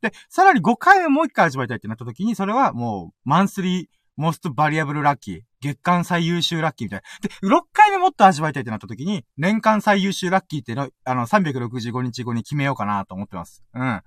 [0.03, 7.03] で、さらに5回目もう一回味わいたいってなった時に、それはもう、マンスリー、モストバリアブルラッキー、月間最優秀ラッキーみたい
[7.41, 7.49] な。
[7.49, 13.65] で、6回目もっと味わいたいってなった時に、年間最優秀ラッキーっていうのを、あの、365日後に決めようかなと思ってます。
[13.73, 14.03] うん。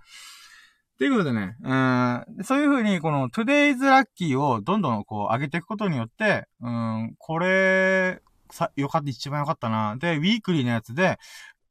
[1.01, 7.10] ということでね、うん、そういう風に、この Today's Lucky をどんどんこう上げていくことによって、うん、
[8.61, 9.95] さ、よかった、一番よかったな。
[9.97, 11.17] で、ウィークリーのやつで、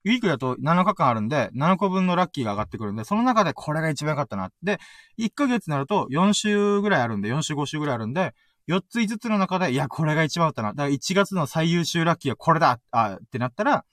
[0.04, 4.50] ウィークだと7日間あるんで、7個分のラッキーが上がってくるんで、その中でこれが一番良かったな。
[4.62, 4.78] で、
[5.18, 8.34] 1ヶ月になると4週ぐらいあるんで、4週5週ぐらいあるんで、
[8.68, 10.70] 4つ5つの中で、いや、これが一番よかったな。
[10.70, 13.84] だから1月の最優秀ラッキーはこれだあってなったら、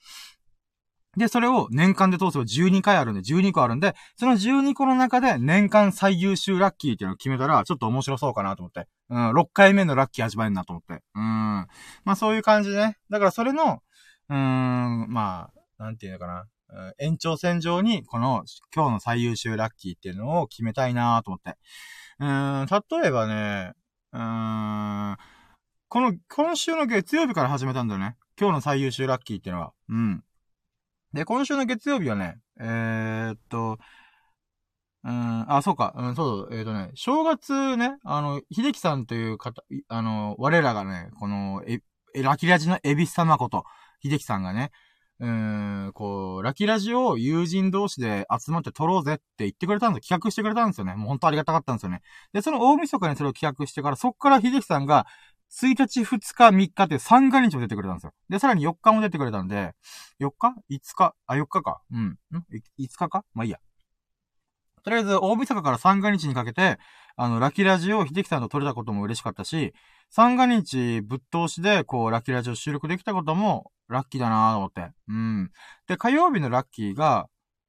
[1.18, 8.86] で、それを年間で通せば12回あるんで、12個あるんで、その12個の中で年間最優秀ラッキーっていうのを決めたら、ちょっと面白そうかなと思って。
[9.10, 11.02] うん、6回目のラッキー味わえるなと思って。
[11.14, 11.22] うん。
[11.22, 11.68] ま
[12.06, 12.96] あそういう感じでね。
[13.10, 13.82] だからそれの、
[14.30, 16.46] うーん、まあ、なんていうのかな。
[16.98, 21.56] 延長線上に、この、今日の最優秀ラッキーっていうのを決めたいなと思って。
[22.20, 23.72] うーん、例えばね、
[24.12, 25.16] うーん、
[25.88, 28.16] この、今週の月曜日から始めたんだよね。
[28.38, 29.72] 今日の最優秀ラッキーっていうのは。
[29.88, 30.22] うん。
[31.12, 33.78] で、今週の月曜日はね、えー、っと、
[35.04, 41.80] うん、あ、そうか、うん、そう、えーっとね、正月ね、あの、秀樹さんという方、あの、我らがね、この、え、
[42.22, 43.64] ラキラジのエビス様こと、
[44.02, 44.70] 秀樹さんがね、
[45.20, 50.94] うーん、こう、ラキラジを友人同士で集まって撮ろうぜって言ってくれたんです企画してくれたんですよね。
[50.94, 52.02] もう本当ありがたかったんですよね。
[52.32, 55.06] で、その大晦日にそれを企画してから、そっから秀樹さんが、
[55.50, 58.12] 1日、2日、3日って3日日も出てくれたんですよ。
[58.28, 59.74] で、さらに4日も出てくれたんで、
[60.20, 61.14] 4日 ?5 日？
[61.26, 61.80] あ、4日か。
[61.92, 62.04] うん。
[62.06, 62.16] ん
[62.52, 63.24] ?5 日か？
[63.34, 63.58] まあいいや。
[64.82, 66.78] とりあえず、大晦日から三が日にかけて、
[67.16, 69.74] あの、ラキラジを秀樹さんと撮れたことも嬉しかったし、
[70.10, 74.92] 三が日ぶっ通しで、こう、ラキラジを収録できたことも、ラッキーだなと思って。
[75.08, 75.50] うん。
[75.86, 77.28] で、火曜日のラッキーが、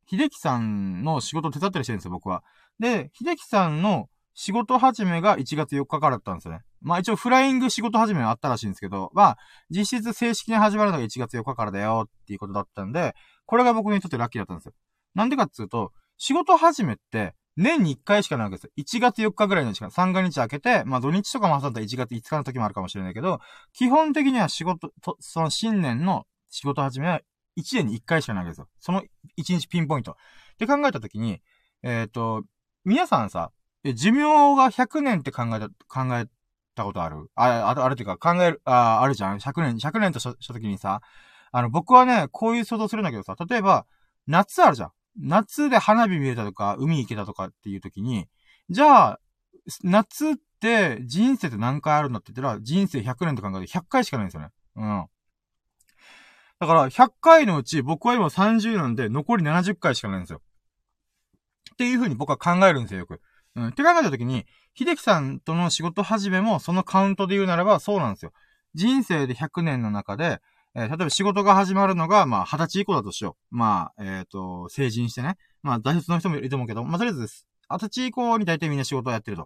[0.10, 2.44] 秀樹さんの仕事を手伝ったりしてるんですよ、僕は。
[2.80, 6.62] で、秀樹さんの仕事始めが1月4日からだったんですよね。
[6.82, 9.38] まあ一応フライング仕事始めはあったらしいんですけど、まあ
[9.70, 13.14] 実質正式に始まるのが1月4日からだよっていうことだったんで、
[13.46, 14.74] これが僕にとってラッキーだったんですよ。
[15.16, 18.72] なんでかっつうと、仕事始めって、年に1回しかないわけですよ。
[18.78, 23.40] 1月4日ぐらいの時間、三が日明けて、まあ土日とかも挟んだら1月5日の時もあるかもしれないけど、
[23.74, 27.22] 基本的には仕事、と、その新年の仕事始めは
[27.58, 28.68] 1年に1回しかないわけですよ。
[28.80, 29.04] その
[29.38, 30.12] 1日ピンポイント。
[30.12, 30.16] っ
[30.58, 31.42] て考えた時に、
[31.84, 32.44] えっ、ー、と、
[32.86, 33.52] 皆さんさ、
[33.84, 36.26] 寿命が100年って考えた、考え
[36.80, 37.30] たことある？
[37.36, 41.02] あ、あるっていうか考える、あ、あるじゃん ?100 年、100年とした時にさ、
[41.52, 43.86] あの、僕はね、こういう想像するんだけどさ、例えば、
[44.28, 44.92] 夏あるじゃん。
[45.20, 48.28] 夏で花火見れたとか、海行けたとかっていう時に、
[48.70, 49.20] じゃあ、
[49.84, 54.50] 夏って人生って何回あるんだって言ったら、人生100年と考えて100回しかないんですよね。
[54.76, 55.06] うん。
[56.60, 60.42] だから、100回のうち僕は今30なんで、残り70回しかないんですよ。
[61.74, 63.22] っていう風に僕は考えるんですよ、よく。
[63.60, 63.68] うん。
[63.70, 68.32] って考えた時に、秀樹さんとの仕事始めもそのカウントで言うならばそうなんですよ。
[68.74, 70.40] 人生で100年の中で、
[70.76, 73.56] えー、例えば仕事が始まるのが、まあ、20歳以降だとしよう。
[73.56, 75.36] まあ、えっ、ー、と、成人してね。
[75.64, 77.48] まあ、大卒の人もいると思うけど、まあ、とりあえずです。
[77.70, 79.44] 20歳以降に大体みんな仕事をやってると。
[79.44, 79.46] っ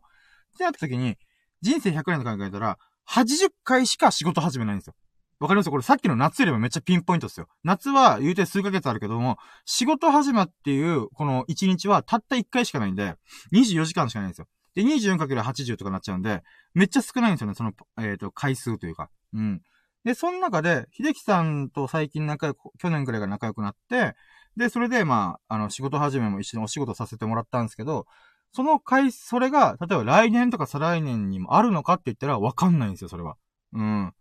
[0.58, 1.16] てなった時に、
[1.62, 2.78] 人生100年と考えたら、
[3.10, 4.96] 80回しか仕事始めないんですよ。
[5.44, 5.70] わかります？
[5.70, 7.48] これさっきの夏よりもめっちゃピンポイントですよ。
[7.66, 13.16] 夏は言うて数ヶ月あるけども、仕事始まっていう、この1日はたった1回しかないんで、
[13.52, 14.48] 24時間しかないんですよ。
[14.74, 19.10] で、24×80 とかなっちゃうんで、めっちゃ少ないんですよね、その、えっ、ー、と、回数というか。
[19.34, 19.62] うん。
[20.06, 24.16] で、その中で、秀樹さんと最近仲良く、去年くらいが仲良くなって、
[24.56, 28.06] で、それで、まあ、あの、仕事始めも一緒にお仕事させてもらったんですけど、
[28.54, 33.36] その回、それが、例えば来年とか再来年にもあるのかって言ったらわかんないんですよ、それは。
[33.74, 34.14] うん。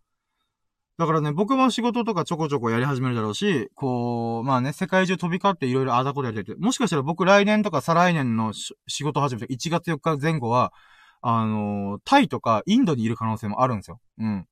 [1.03, 10.73] だからね、僕も仕事とかちょこちょこやり始めるだろうし、こう、まあね、世界中飛び交っていろいろあだことやってて、もしかしたら僕来年とか再来年の仕事始めて1月4日前後は、
[11.21, 13.99] あのー、タイとかインドにいる可能性もあるんですよ。
[14.19, 14.47] うん。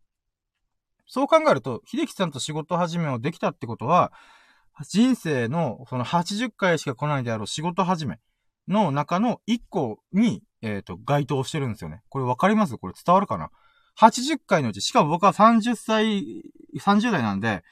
[1.06, 4.12] そう考えると、秀樹さんと仕事始めをできたってことは、
[4.88, 8.18] 人生のその80回しか来ないであろう仕事始め
[8.66, 12.02] の中の1個に、えっ、ー、と、該当してるんですよね。
[12.08, 12.76] これわかります？
[12.76, 13.50] これ伝わるかな？
[13.98, 16.42] ?80 回のうち、しかも僕は30歳、
[16.78, 17.62] 30代なんで、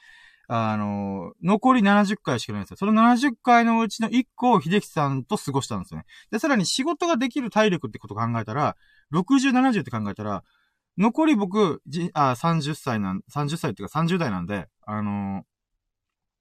[0.51, 2.77] あの、残り70回しかないんですよ。
[2.77, 6.05] その70回のうちの1個を秀樹さんと過ごしたんですよね。
[6.31, 8.75] で、さらに仕事ができる体力ってこと考えたら、
[9.13, 10.43] 60、70って考えたら、
[10.97, 15.43] 残り僕、じ、あ、30歳なん、30歳っていうか30代なんで、あの、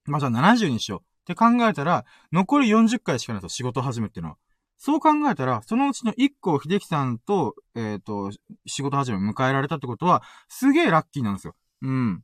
[0.07, 4.37] まあ、じゃあ70にしようって考えたら、残り40回しかないと仕事始めっていうのは。
[4.79, 8.31] そう考えたら、そのうちの1個を秀樹さんと、えっ、ー、と、
[8.65, 11.55] 仕事始め迎えられたってことは、すげえラッキーなんですよ。
[11.83, 12.23] うん。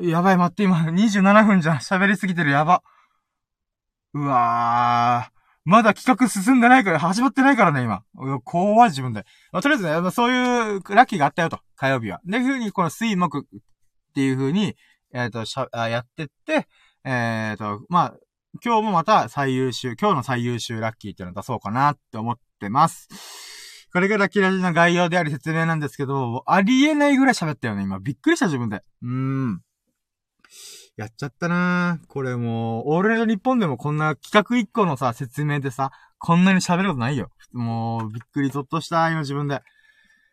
[0.00, 1.76] やばい、待って、今、27分じゃん。
[1.76, 2.82] 喋りすぎてる、やば。
[4.14, 5.32] うわー。
[5.64, 8.02] まだ企画進んでないから、始まってないからね、今。
[8.44, 9.26] 怖い自分で。
[9.52, 12.22] まあ、とりあえずね、まあ、そういうラッキーがあったよと、火曜日は。
[12.24, 13.42] で、ふうに、この水木っ
[14.14, 14.74] ていう風に、
[15.12, 16.66] えっ、ー、と、しゃ、やってって、
[17.04, 18.14] えっ、ー、と、まあ、
[18.60, 23.08] 今日もまた最優秀、今日の最優秀ラッキーっていうの出そうかなって思ってます。
[23.92, 27.98] これがラッキーラジの概要であり説明なんですけど、ありえないぐらい喋ったよね、今。
[27.98, 28.82] びっくりした自分で。
[29.02, 29.62] うーん。
[30.96, 37.30] やっちゃったなこれもう、オールナイト日本でもこんな企画一個のさ、説明でさ、こんなに喋ることないよ。
[37.52, 39.62] もう、びっくりぞっとした、今自分で。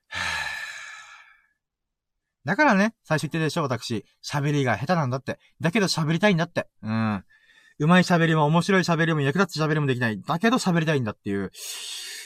[2.43, 4.05] だからね、最初言ってたでしょ、私。
[4.21, 5.39] 喋りが下手なんだって。
[5.61, 6.67] だけど喋りたいんだって。
[6.81, 7.23] うん。
[7.79, 10.21] うまい喋りも面白い喋りも役立つ喋りもできない。
[10.21, 11.51] だけど喋りたいんだっていう。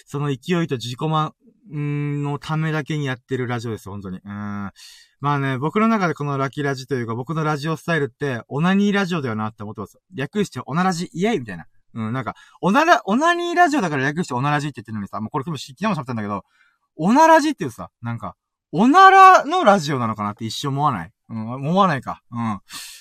[0.05, 1.33] その勢いと自己満、
[1.71, 4.17] のためだけにやってるラジオです、本当に。
[4.17, 4.23] うん。
[4.29, 4.73] ま
[5.21, 9.97] あね、僕の中でこのラキラジというか、僕のラジオスタイルって、オナニーラジオだよなって思ってます。
[10.13, 11.65] 略して、オナラジ、イエイみたいな。
[11.93, 16.43] うん、なんか、オナラ、オナニーラジオだから略してオナラジって言ってるのにさ、もうこれ昨日も喋ったんだけど、
[16.97, 18.35] オナラジっていうさ、なんか、
[18.73, 21.11] オナラのラジオなのかなって一生思わない？
[21.29, 22.21] うん、思わないか。
[22.31, 22.59] うん。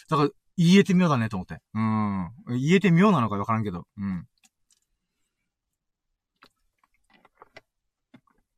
[0.08, 1.58] だから、言えてみようだねと思って。
[1.74, 2.30] うん。
[2.48, 3.84] 言えてみようなのかわからんけど。
[3.98, 4.26] うん。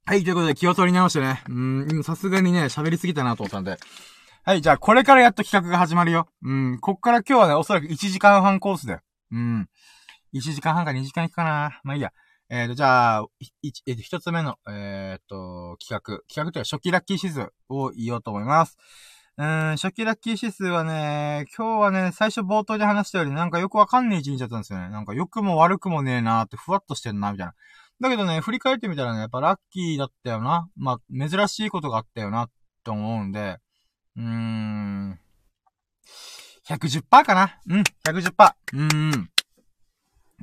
[0.07, 1.43] はい、ということで気を取り直してね。
[1.49, 3.79] うん、さすがにね、喋りすぎたなと思ったんで。
[4.43, 6.29] はい、じゃあこれからやっと企画が始まるよ。
[6.43, 9.01] うん、こっから今日はね、おそらく1時間半コースだよ。
[9.33, 9.69] うん。
[10.35, 11.81] 1時間半か2時間いくかな。
[11.85, 12.13] まあいいや。
[12.51, 13.27] えっ、ー、と、じゃあ、
[13.63, 16.21] 一、えっ、と、一つ目の、えっ、ー、と、企画。
[16.29, 18.77] 企画というか初期ラッキー指数を言おうと思います。
[19.37, 24.91] うん、初期ラッキー指数はね、今日はね、最初冒頭で話したよりなんかよくわかんねえ一日だったんですよね。
[24.91, 27.55] なんか良くも悪くもねえなーってふわっとしてんな、みたいな。
[28.01, 30.69] だけどね、振り返ってみたらね、やっぱラッキーだったよな。
[30.77, 32.51] まあ、珍しいことがあったよな、っ
[32.85, 33.59] て思うんで、
[34.17, 35.19] うーん。
[36.69, 38.55] 110%かなうん、110%。
[38.73, 39.31] うーん。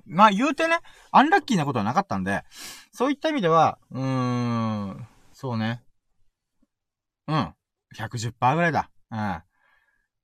[0.05, 0.79] まあ、言うてね、
[1.11, 2.43] アンラッキーなことはなかったんで、
[2.91, 5.81] そういった意味では、うーん、そうね。
[7.27, 7.53] うん。
[7.95, 8.89] 110%ぐらいだ。
[9.11, 9.41] うん。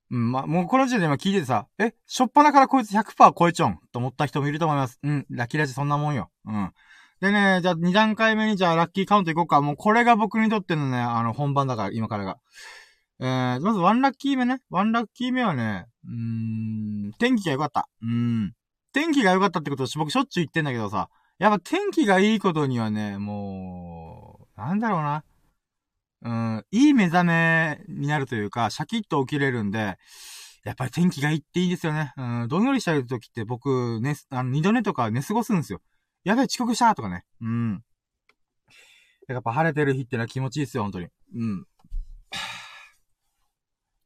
[0.09, 4.99] うん、ま、もうこの時点で今聞いててさ、え、しょっぱなからこいつ100%超えちゃうんと思った人もいると思います。
[5.03, 6.29] うん、ラッキーラジそんなもんよ。
[6.45, 6.71] うん。
[7.19, 9.61] でね、じゃあ2段階目にじゃあラッキーカウントいこうか。
[9.61, 12.37] もうこれが僕にとってのね、あの本番だから、今からが。
[13.19, 14.59] えー、まずワンラッキー目ね。
[14.69, 16.13] ワンラッキー目はね、うー
[17.09, 17.89] ん、天気が良かった。
[18.01, 18.53] うん。
[18.93, 25.23] 天気が良かったってことを僕しょっちゅう言ってんだけどさ、やっぱ天気がいいことにはね、もう、なんだろうな。
[26.23, 29.97] うん、いい目覚めになるというか、シャキッと起きれるんで、
[30.63, 32.13] やっぱり天気がいいっていいですよね。
[32.17, 35.81] うん、どんよりしたい時って僕、ね、あの、二度寝とか寝過ごすんですよ。
[36.23, 37.23] やべえ、遅刻したとかね。
[37.41, 37.83] うん。
[39.27, 41.07] やっぱ晴れてる日ってのは気持ちいいですよ、本当に。
[41.35, 41.65] うん。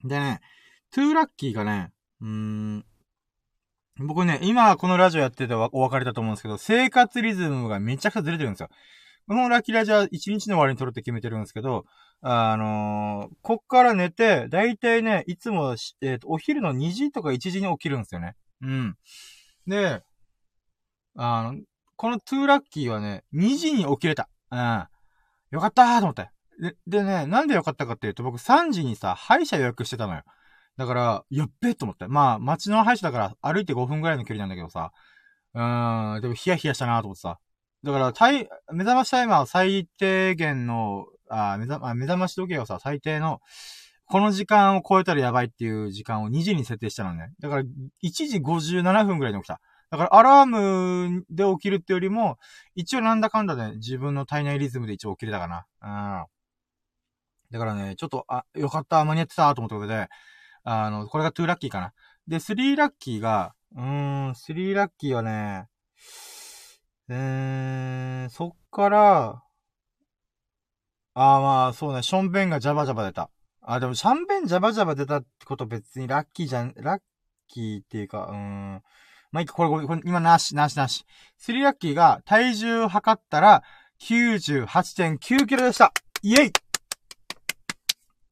[0.04, 0.42] でね、
[0.92, 2.86] トゥーラッキーがね、うーん、
[4.00, 8.70] 僕ね、今このラジオやっててお分かりだと思うんですけど、生活リズムがめちゃくちゃずれてるんですよ。
[9.28, 11.86] このラッキーラジオは一日の終わりに撮るって決めてるんですけど、
[12.22, 18.36] あのー、こっから寝て、だいたいね、いつも、えっ、と、お昼の2時とか1時に起きるんですよね。
[18.62, 18.98] うん。
[19.68, 20.04] で、
[21.16, 21.60] あの、
[21.96, 24.30] このトゥーラッキーはね、2時に起きれた。
[24.52, 24.88] うん。
[25.52, 26.30] よかったーと思って。
[26.60, 30.24] で、でね、なんでよかったかっていうと、僕3時にさ、歯医者予約してたのよ。
[30.78, 32.08] だから、やっべえと思って。
[32.08, 34.92] まあ、街の歯医者だから歩いて5分ぐらいの距離なんだけどさ。
[35.54, 37.40] うーん、でもヒヤヒヤしたなと思ってさ。
[37.84, 43.42] だから、タイ、目覚ましタイマーは最低限の、あ目覚、目覚まし時計をさ、最低の、
[44.06, 47.32] この時間を超えたらやばいっていう時間を2時に設定したのね。
[47.40, 47.64] だから、
[48.04, 49.62] 1時57分ぐらいに起きた。
[49.90, 52.38] だから、アラームで起きるってよりも、
[52.76, 55.66] 一応なんだかんだで、ね、自分の体内リズムで一応起きれたかな。
[55.82, 56.26] うん。
[57.52, 60.08] だからね、ちょっと、あ、よかった、間に合ってた、と思ったことで、
[60.64, 61.94] あの、これが2ラッキーかな。
[62.28, 65.68] で、3ラッキーが、うーん、3ラッキーはね、
[67.14, 69.44] えー、そっから、
[71.14, 73.30] あーまあ、そうね、ションベンがジャバジャバ出た。
[73.62, 77.02] あ、でもシャンベンジャバジャバ出たってこと別にラッキーじゃん、ラッ
[77.50, 78.82] キーっていうか、うーん。
[79.34, 81.06] まあ、いいか、これ、これ、今なし、なし、なし。
[81.42, 83.64] 3ラッキーが体重を測ったら
[84.00, 85.92] 98.9キロでした。
[86.22, 86.52] イェイ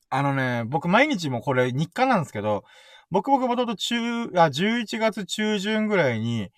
[0.09, 2.63] あのね、僕毎日もこれ日課なんですけど、
[3.11, 3.95] 僕僕もともと中、
[4.35, 6.49] あ、11月中旬ぐらいに、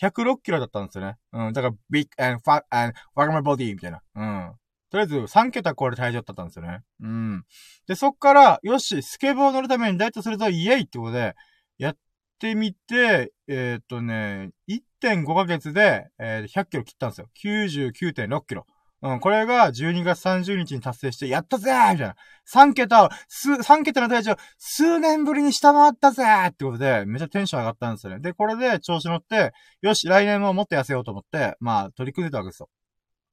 [0.00, 1.16] 106キロだったんですよね。
[1.32, 1.52] うん。
[1.52, 4.00] だから、big and fat and wag my body みたいな。
[4.14, 4.52] うん。
[4.90, 6.80] とりあえず、3桁超える体重だったんですよね。
[7.00, 7.44] うん。
[7.86, 11.34] で、そっから、よし、スケボー乗るためにダイエットするぞ、イエイってことで、
[11.78, 11.96] やっ
[12.38, 17.28] てみて、えー、っとね、1.5ヶ月で、えー、100キロ切ったんですよ。
[17.44, 18.66] 99.6キロ。
[19.02, 22.16] うん、これが12月30日に達成して、やったぜーみたいな。
[22.52, 28.20] 3桁を、す、3桁の体重を数年ぶりに下回ったぜーってことで、めちゃテンション上がったんですよね。
[28.20, 32.68] で、これで調子乗って、よし、来年ももっと痩せようと思って、まあ、取り組んでたわけですよ。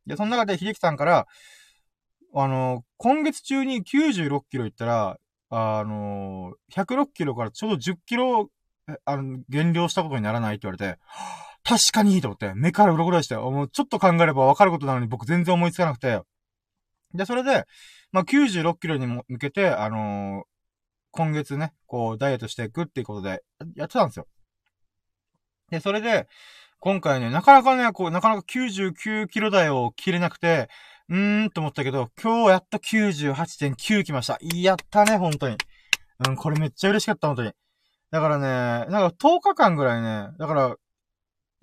[0.06, 1.28] で、その中で秀樹さんから、
[2.34, 5.18] あの、今月中に96キロいったら、
[5.50, 8.50] あの、106キロからちょうど10キロ、
[9.06, 11.00] あの、減量したことにならないって言われて、
[11.68, 16.22] 確かにいいと思って、目から鱗出して、もうちょっと考えれば分かることなのに僕全然思いつかなくて。
[17.14, 17.66] で、それで、
[18.14, 20.46] まあ、96キロにも向けて、あのー、
[21.12, 23.44] 今月ね、こう、ダイエットしていくっていうことで、
[23.76, 24.28] やってたんですよ。
[25.70, 26.30] で、それで、
[26.80, 30.70] 今回ね、なかなかね、こう、なかなか99キロ台を切れなくて、
[31.10, 34.38] うーんと思ったけど、今日やっと98.9来ました。
[34.56, 35.58] やったね、本当に。
[36.30, 37.52] うん、これめっちゃ嬉しかった、本当に。
[38.12, 40.76] だからね、なんか10日間ぐらいね、だから、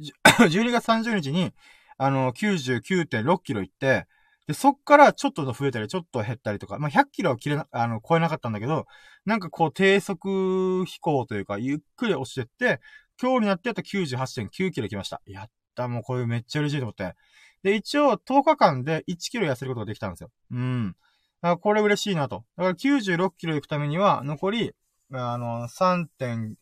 [0.01, 1.53] 12月30日に、
[1.99, 4.07] あの、99.6キロ行って、
[4.47, 8.87] で、そっからちょっと増えたり、ちょっと減ったりとか、まあ、100キロは切れな、あの、超えなかったんだけど、
[9.25, 12.81] なんかこう、低速飛行というか、ゆっくり押してって、
[13.21, 15.23] 今日になってやっと98.9キロ来ました。
[15.27, 17.15] やった、もうこれめっちゃ嬉しいと思って。
[17.63, 20.31] で、一応10日間で1キロ痩せることができたんですよ。
[20.51, 20.89] うん。
[20.89, 22.45] だからこれ嬉しいなと。
[22.59, 24.73] だから96キロ行くためには、残り、
[25.13, 26.57] あの、3.9、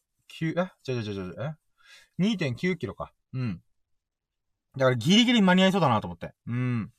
[0.50, 0.70] え？
[0.84, 1.54] ちょちょちょちょ、え
[2.20, 3.12] ?2.9 キロか。
[3.34, 3.60] うん。
[4.76, 6.32] だからギリギリ間に合いそうだなと思って。
[6.46, 6.90] うん。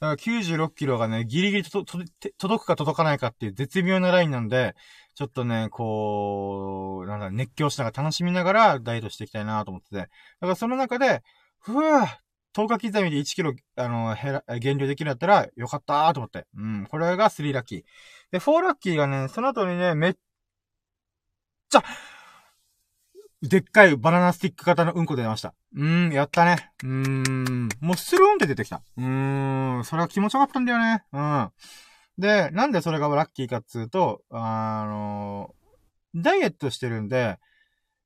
[0.00, 4.74] だから96キロがね、ギリギリと届くか届かないかっていう絶妙なラインなんで、
[5.14, 9.96] ちょっとね、こう、なんだ、熱狂しながら楽しみながらダイエットしていきたいなと思ってて。
[9.96, 11.22] だからその中で、
[11.58, 12.06] ふぅ、
[12.54, 16.46] 10日刻みで1キロ、あの、減ら、減量できるんだったら、よかったーと思って。
[16.56, 16.86] うん。
[16.90, 17.82] これが3ラッキー。
[18.32, 20.14] で、4ラッキーがね、その後にね、めっ
[21.70, 21.82] ちゃ、
[23.42, 25.54] でっかいバナナスティック型のうんこ出ました。
[25.74, 26.70] うーん、やったね。
[26.82, 28.82] うーん、もうスルーンって出てきた。
[28.96, 31.04] うーん、それは気持ちよかったんだよね。
[31.12, 31.50] うん。
[32.18, 35.54] で、なんでそれがラッキーかっつうと、あの、
[36.14, 37.38] ダイエットしてるんで、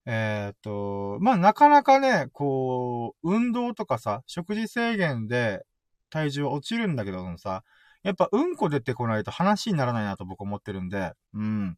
[0.05, 5.65] えー、っと、まあ、なかなかね、こう、運動とかさ、食事制限で
[6.11, 7.63] 体重落ちるんだけどもさ、
[8.03, 11.77] やっぱうんこ出てこないと話にならないなと僕思ってるんで、うん。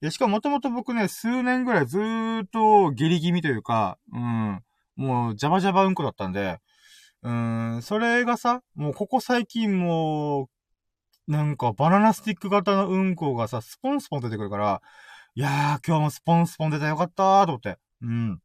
[0.00, 4.62] で、しかももともと僕ね、数年ぐらいずーっと下痢気味というか、うん、
[4.96, 6.58] もうジャバジャバうんこだったんで、
[7.22, 10.44] うん、それがさ、もうここ最近も
[11.28, 14.82] う、なんかバナナスティック型のうんこがさ、スポンスポン出てくるから、
[15.34, 17.78] いやー、今日もスポンスポン出たよかったーと思って。
[18.02, 18.40] うん。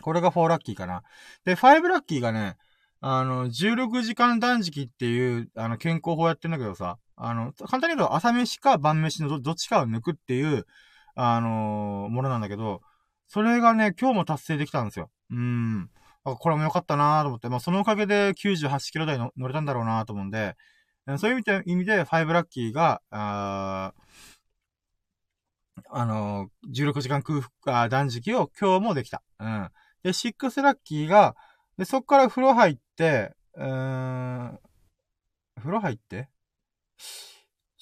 [0.00, 1.02] これが4ラッキーかな。
[1.44, 2.56] で、5ラッキーがね、
[3.00, 10.66] あの、16時間断食っていう、あの、健康法やってんだけどさ、あの、簡単に言うと朝飯か晩飯のどっちかを抜くっていう、
[11.14, 12.80] あのー、ものなんだけど、
[13.26, 15.10] それがね、今日も達成できたんですよ。
[15.30, 15.90] うん。
[16.24, 20.56] これも良かったなと思って、まあ、そのおかげで98キロ台の乗れたんだろうなと思うんで、
[21.18, 23.94] そういう意味で、意味で、5ラッキーが、あ
[25.90, 29.22] あのー、16時間空腹、断食を今日もできた。
[29.40, 29.70] うん。
[30.02, 31.34] で、6ラッキーが、
[31.78, 34.60] で、そっから風呂入って、うーん、
[35.56, 36.28] 風呂入って？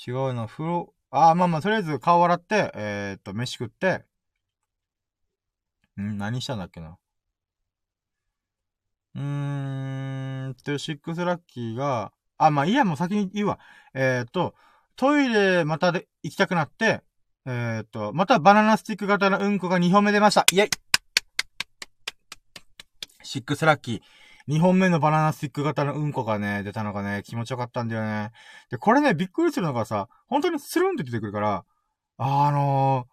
[0.06, 4.04] 違うな、風呂、あ、まあまあ、とりあえず顔洗って、えー、っと、飯食って、
[6.00, 6.18] ん？
[6.18, 6.98] 何したんだっけな？
[9.14, 13.58] うーんと、シックスラッキーが、あ、まあ、いいや、もう先に言うわ。
[13.94, 14.54] えー、っと、
[14.96, 17.02] トイレまたで行きたくなって、
[17.46, 20.44] えー、っと、またバナナスティック型のうんこが2本目出ました。
[20.52, 20.70] イェイ
[23.22, 24.00] シックスラッキー。
[24.48, 28.30] 2本目のバナナスティック型のうんこがね、出たのがね、気持ちよかったんだよね。
[28.70, 31.64] で、これね、びっくりするのがさ、本当にスルンって出てくるから、
[32.18, 33.06] あの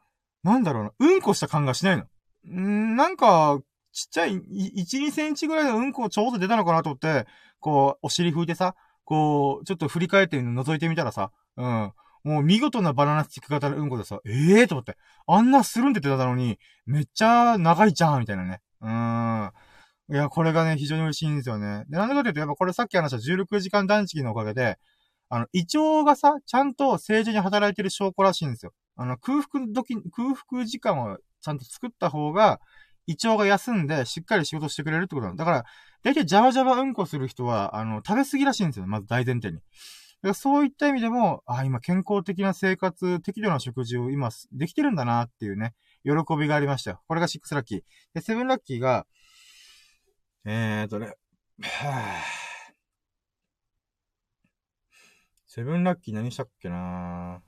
[0.46, 2.04] ー、なんだろうな、うんこした感がしないの。
[2.50, 3.60] んなんか、
[3.92, 7.26] ちっちゃい、1、2センチぐらいのうんこちょうど出たのかなと思って、
[7.60, 8.76] こう、お尻拭いてさ、
[9.06, 11.94] こう、ちょっと振り返って覗いてみたらさ、うん。
[12.24, 14.98] もう見事なバナナスティック型のうんこでさ、ええー、と思って。
[15.28, 18.62] あんなスルンって出たのに、めっちゃ長いじゃんみたいなね。
[18.82, 18.90] うー
[19.48, 19.52] ん。
[20.10, 21.86] いや、これがね、非常に美味しいんですよね。
[21.90, 24.78] で、なんでかというと、やっぱこれさっき話した16時間断食のおかげで、
[25.30, 28.74] あの、胃腸がさ、ちゃんと正常に働いてる証拠らしいんですよ。
[28.98, 32.60] あの、空腹時、空腹時間をちゃんと作った方が、
[33.08, 35.46] 胃腸が休んで、しっかり仕事してくれるってことなんだ。
[35.46, 35.66] から、
[36.04, 38.88] だいたいジャバジャバうんこする人は、あの、食べ過ぎらしいんですよ。
[38.88, 39.56] まず大前提に。
[39.56, 39.64] だか
[40.30, 45.74] らそういった意味でも、あ、今健康的な生活、適度な食事を今、できてるんだなっていうね、
[46.06, 47.02] 喜びがありましたよ。
[47.08, 47.82] これが6ラッキー。
[48.14, 49.06] で、7ラッキーが、
[50.46, 51.16] えーとね、
[51.62, 52.44] はぁ。
[55.48, 57.42] セブンラッキー何したっけな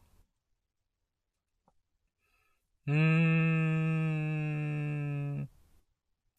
[2.87, 4.05] うーん。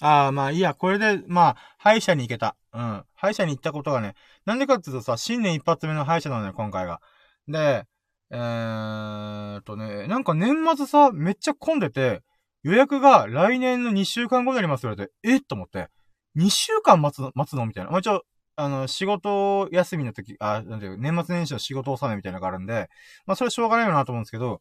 [0.00, 2.56] ああ、まあいいや、これで、まあ、歯医者に行けた。
[2.72, 3.04] うん。
[3.14, 7.00] 歯医者に行ったことがね、なんでかっていうとさ、新年一発目の歯医者なのよ、今回が。
[7.48, 7.84] で、
[8.30, 12.22] えーとね、なんか年末さ、めっちゃ混んでて、
[12.62, 15.88] 予約が来年の2週間後になりますって、えっと思って。
[16.36, 17.66] 2週間待つの、待つの？
[17.66, 17.90] みたいな。
[17.90, 18.22] まあ、一応、
[18.56, 22.88] あの、仕事休みの時、あ、なんていう年末年始の仕事納めみたいなのがあるんで、
[23.26, 24.60] まあ、それしょうがないよなと思うんですけど、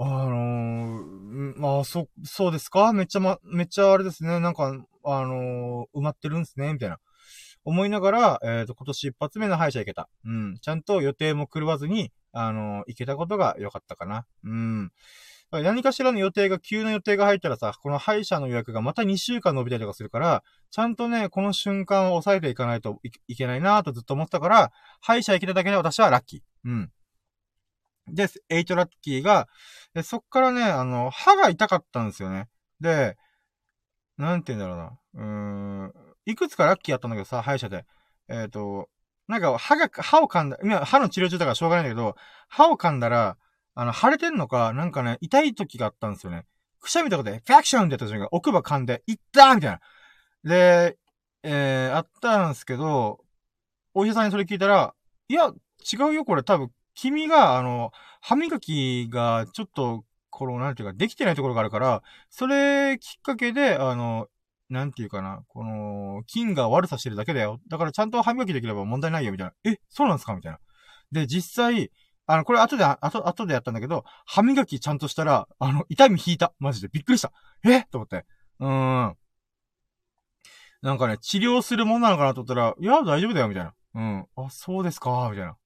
[0.00, 2.92] あのー、まあ、そ、そうですか？
[2.92, 4.38] めっちゃま、めっちゃあれですね。
[4.38, 4.72] なんか、
[5.04, 6.72] あのー、埋まってるんですね？
[6.72, 6.98] みたいな。
[7.64, 10.08] 思いながら、えっ、ー、と、今年一発目の歯医者行けた。
[10.24, 10.58] うん。
[10.60, 14.26] ちゃんと予定も狂わずに、あの行けたことが良かったかな。
[14.44, 14.92] うん。
[15.50, 26.40] 何かしらの予定が、急な予定が入ったらさ、この歯医者の予約がまた2週間伸びたりとかするから、ちゃんとね、この瞬間を抑えていかないといけないなとずっと思ってたから、歯医者行けただけで私はラッキー。
[26.64, 26.90] うん。
[28.10, 29.48] で、8ラッキーが、
[29.94, 32.48] でそっからね、あの、歯が痛かったんですよね。
[32.80, 33.16] で、
[34.18, 34.98] なんて言うんだろうな。
[35.14, 35.92] うーん、
[36.26, 37.86] いくつかラッキーあったんだけどさ、歯医者で。
[38.28, 38.88] えっ、ー、と、
[39.28, 42.16] なんか、歯が、歯を噛んだ、今、歯の治療中だからしょうがないんだけど、
[42.48, 43.36] 歯を噛んだら、
[43.80, 46.46] あの、腫れてんのか、なんかね、痛い時があったんですよね。
[46.80, 49.80] くしゃみとかで、ファクションってやった瞬間、奥歯噛んで、いったーみたいな。
[50.42, 50.98] で、
[51.44, 53.20] えー、あったんですけど、
[53.94, 54.94] お医者さんにそれ聞いたら、
[55.28, 55.52] いや、
[55.92, 56.42] 違うよ、これ。
[56.42, 64.26] 多分、君が、あの、歯磨きが、ちょっと、この、なんていうか、できてないところがあるから、それきっかけで、あの、
[64.70, 67.60] なんていうかな、この、菌が悪さしてるだけだよ。
[67.68, 69.52] だからちゃんと歯磨きできれば問題ないよ、みたいな。
[69.70, 70.34] え、そうなんですか？
[70.34, 70.58] みたいな。
[71.12, 71.92] で、実際、
[72.30, 76.52] あの、これ後で、後、後でやったんだけど、歯磨きちゃんとしたら、あの、痛み引いた。
[76.58, 76.88] マジで。
[76.92, 77.32] びっくりした。
[77.64, 77.84] え？
[77.84, 78.26] と思って。
[78.60, 79.16] うーん。
[80.82, 83.72] なんかね、治療するもんなのかなと思ったら、いや、大丈夫だよ、みたいな。
[83.94, 84.26] うん。
[84.36, 85.56] あ、そうですか、みたいな。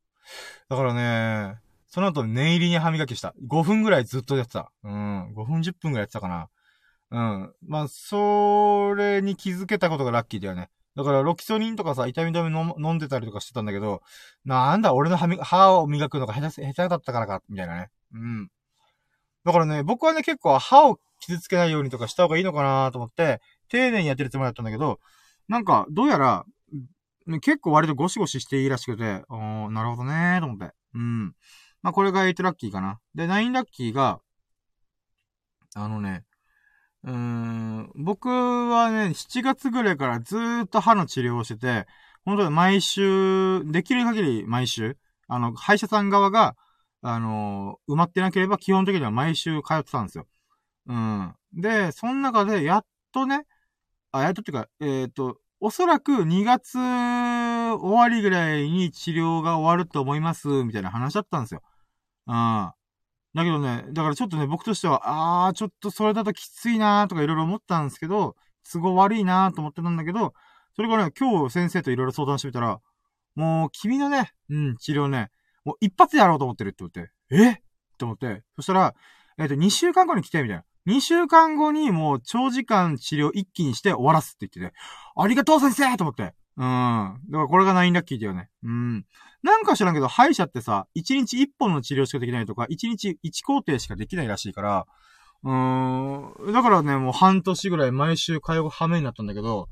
[0.69, 1.59] だからね、
[1.89, 3.35] その後念入りに歯磨きした。
[3.49, 4.71] 5分ぐらいずっとやってた。
[4.85, 5.35] うん。
[5.35, 6.49] 5分10分ぐらいやってたかな。
[7.11, 7.55] うん。
[7.67, 10.71] まあ、それに気づけたことがラッキーだよね。
[10.95, 14.03] だから、ロキソニンとかさ、痛み止め飲んでたりとかしてたんだけど、
[14.45, 17.91] なんだ、俺の歯を磨くのが下手、下手だったからか、みたいなね。
[18.13, 18.51] うん。
[19.45, 25.01] だからね、僕はね、結構歯を傷つけないようにとかした方がいいのかなと思って、丁寧にやってるつもりだったんだけど、
[25.49, 26.45] なんか、どうやら、
[27.41, 30.75] 結構割とゴシゴシしていいらしくて、おー、なるほどねーと思って。
[30.95, 31.35] うん。
[31.83, 33.01] まあ、これが8ラッキーかな。
[33.15, 34.21] で、9ラッキーが、
[35.75, 36.25] あのね、
[37.05, 41.87] うーん、僕はね、7月ぐらいからずーっと歯の治療をしてて、
[42.25, 44.97] 本当に毎週、できる限り毎週、
[45.29, 46.57] あの、歯医者さん側が、
[47.05, 50.27] あの埋まってなければ基本的には毎週通ってたんですよ。
[50.87, 51.35] うん。
[51.53, 53.45] で、その中で、やっとね、
[54.13, 61.63] あ、やっとっていうか、えっ、ー、と、おそらく2月終わりぐらいに治療が終わると思います、みたいな話だったんですよ。
[62.27, 62.73] うん。
[63.35, 68.37] だけどね、だからちょっとね、僕としては、あー、ちょっとそれだときついなーとかいろいろ思ったんですけど、
[68.71, 70.35] 都合悪いなーと思ってたんだけど、
[70.77, 72.81] それからね、今日先生といろいろ相談してみたら、
[73.35, 75.31] もう君のね、うん、治療ね、
[75.65, 77.51] もう一発でやろうと思ってるって言って、え？
[77.53, 77.57] っ
[77.99, 78.95] て思って、そしたら、
[79.39, 80.65] えっ、ー、と、2週間後に来て、みたいな。
[80.87, 84.77] 2週間後にもう長時間治療一気にして終わらすって言ってて、
[85.17, 86.35] ありがとう先生と思って。
[86.57, 86.65] うん。
[87.31, 88.51] だからこれがナインラッキーだよね。
[88.63, 89.05] うん。
[89.43, 94.87] なんか知らんけど、歯医者ってさ、1日1本の治療しかできないとか、1日1工程しかできないらしいから、
[95.45, 96.53] うーん。
[96.53, 99.69] だからね、もう半年ぐらい毎週通う羽目になったんだけど、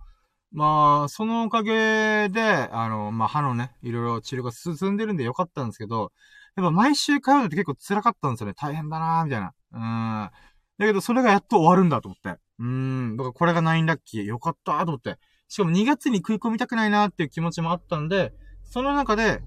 [0.52, 6.12] まあ、そのおかげで、あの、まあ、歯のね、いろいろ治療が進んでるんでよかったんですけど、
[6.56, 8.54] やっぱ毎週通うのって結構辛かったんですよね。
[8.54, 9.54] 大変だなーみたいな。
[9.72, 10.30] うん。
[10.78, 12.40] だけど、それがやっと終わるんだと思って。
[12.58, 13.16] うん。
[13.16, 14.24] だからこれがナインラッキー。
[14.24, 15.18] よかったーと思って。
[15.50, 18.32] しかも2月に食い込みたくないなっていう気持ちもあったんで、
[18.62, 19.42] その中で、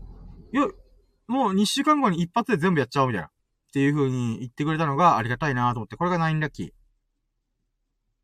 [0.51, 0.73] よ、
[1.27, 3.27] もう2週間後に一発で全部やっちゃおうみたいな。
[3.27, 3.31] っ
[3.73, 6.71] ていう風に言ってくれたのがありがたいなと思って、これが9ラッキー。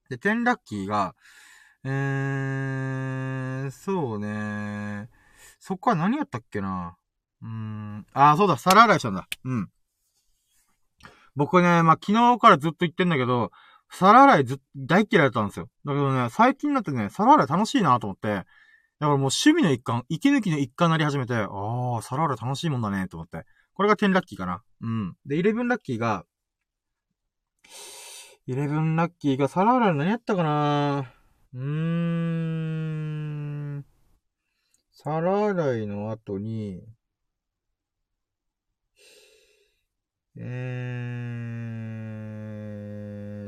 [0.09, 1.15] で、10ラッキーが、
[1.85, 5.07] えー、そうね
[5.59, 6.97] そっから何やったっけな
[7.41, 9.25] うーん、あ、そうだ、皿洗いしたんだ。
[9.45, 9.69] うん。
[11.37, 13.51] 僕ね、まあ、昨日からずっと言ってんだけど、
[13.91, 15.67] 皿洗いず、大嫌いだったんですよ。
[15.85, 18.45] だけどね、最近になってね、皿洗い楽しいなと思って、だか
[18.99, 21.47] らもう趣味の一環、息抜きの一環になり始めて、あ
[21.97, 23.45] あ、皿洗い楽しいもんだね、と思って。
[23.73, 24.61] これが10ラッキーかな。
[24.81, 25.15] うん。
[25.25, 26.25] で、11ラッキーが、
[28.47, 31.13] 11ラッキーが皿洗い何やったかな
[31.53, 33.85] うーん。
[34.91, 36.83] 皿洗いの後に、
[40.35, 40.45] えー、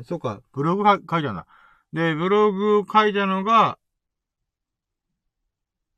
[0.04, 1.46] そうか、ブログ書いたんだ。
[1.94, 3.78] で、ブログ書いたのが、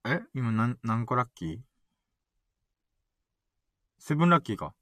[0.05, 0.21] え？
[0.33, 1.59] 今何、何個ラッキー？
[3.99, 4.73] セブンラッキーか。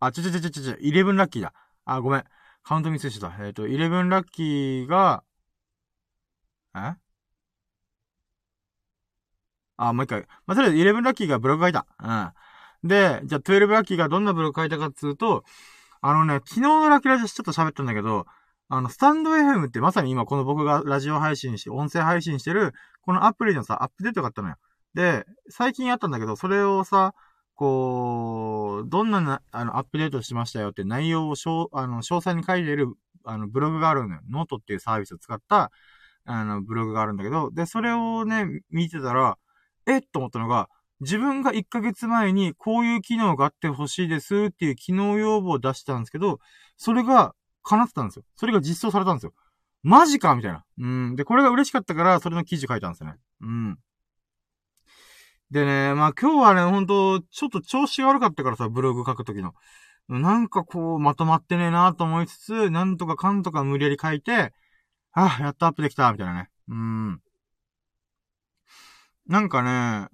[0.00, 1.52] あ、ちょちょちょちょちょ、イレブンラッキーだ。
[1.84, 2.24] あ、ごめん。
[2.62, 3.28] カウントミスしてた。
[3.40, 5.22] えっ、ー、と、イレブンラッキーが、
[6.74, 6.96] え？
[9.76, 10.26] あ、もう一回。
[10.46, 11.86] まあ、とりあえず、イレブンラッキーがブログ書いた。
[12.02, 12.88] うん。
[12.88, 15.44] で、じゃあ、12ラッキーがどんなブログ書いたかっつうと、
[16.00, 18.26] あのね、昨日のラキラジをちょっと喋ったんだけど、
[18.68, 22.72] あの、スタンド FM ってまさに今この僕がラジオ配信して、音声配信してる、
[23.02, 24.56] このアプリのさ、アップデートがあったのよ。
[24.94, 27.14] で、最近あったんだけど、それをさ、
[27.54, 32.88] こう、どんなな、あの、アップデートしましたよって内容をしょ、あの、詳細に書いている、
[33.24, 34.20] あの、ブログがあるのよ。
[34.30, 35.72] ノートっていうサービスを使った、
[36.24, 39.38] あの、ブログがあるんだけど、で、それをね、見てたら、
[39.86, 40.68] えっと思ったのが、
[41.00, 46.40] 自分が1ヶ月前にこういう機能があってほしいですっていう機能要望を出したんですけど、
[46.76, 48.24] それが叶ってたんですよ。
[48.36, 49.32] それが実装されたんですよ。
[49.82, 50.64] マジかみたいな。
[50.78, 51.16] うん。
[51.16, 53.16] で、これが嬉しかったから、それの記事書いたんですよね。
[53.42, 53.78] うん。
[55.50, 59.54] でね、まあ今日はね、ほんと、ちょっと調子が悪かったからさ、ブログ書くときの。
[60.08, 64.52] なんかこう、まとまってねえなと思いつつ、なんとかかんとか無理やり書いて、
[65.12, 66.50] あ、やっとアップできた、みたいなね。
[66.68, 67.20] うん。
[69.26, 70.08] なんかね、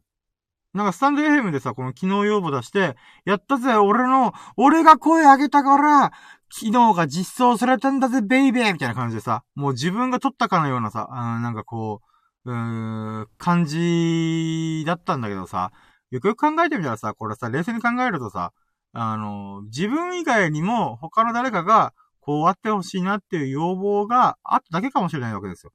[0.75, 6.13] なんかスタンド FM でさ、この機能要望出して、やったぜ、俺の、俺が声上げたから、
[6.49, 12.01] 機能が実装されたんだぜ、ベイベーみたいな感じでさ、もう自分が撮ったかのようなさ、あなんかこ
[12.45, 15.71] う、うーん、感じだったんだけどさ、
[16.11, 18.53] よくよく考えてみたらさ、これさ、冷静に考えるとさ、
[18.93, 25.73] あの、自分以外にも他の誰かが、こうあってほしいなっていう要望があっただけかもしれないわけですよ。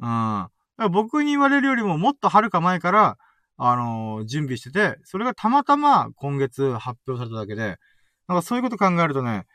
[0.00, 0.08] うん。
[0.08, 3.18] だから僕に言われるよりももっと遥か前から、
[3.56, 7.78] あのー、準備してて、それがたまたま今月発表されただけで、
[8.28, 9.46] なんかそういうこと考えるとね、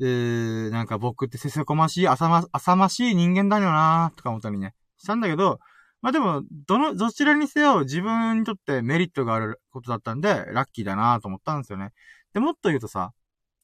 [0.00, 5.58] えー、なんか僕ってせせこましい、浅ま、浅ましい人間だよなーとか思ったりね、したんだけど、
[6.00, 11.92] まあでも、どの、どちらにせよ自分にとってメリットがあることだったんで、ラッキーだなと思ったんですよね。
[12.32, 13.12] で、もっと言うとさ、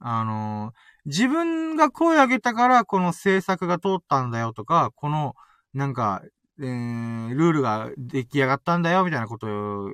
[0.01, 5.35] あのー、自分が声上げたからこの制作が通ったんだよとか、この、
[5.75, 6.23] なんか、
[6.61, 9.93] えー、ルールが出来上がったんだよ、みたいなことを、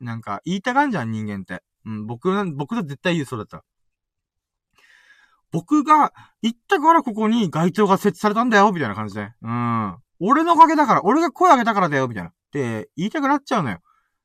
[0.00, 1.62] なんか、言いたがんじゃん、人間って。
[1.86, 3.64] うん、僕、僕と絶対言うそうだったら。
[5.50, 9.32] 僕が言ったからここに街灯が設置されたんだよ、みたいな感じで。
[9.40, 9.96] うん。
[10.18, 12.30] 俺のおかげだから、俺が声上げたからだよ、みたいな。
[12.30, 13.78] って言いたくなっちゃうのよ。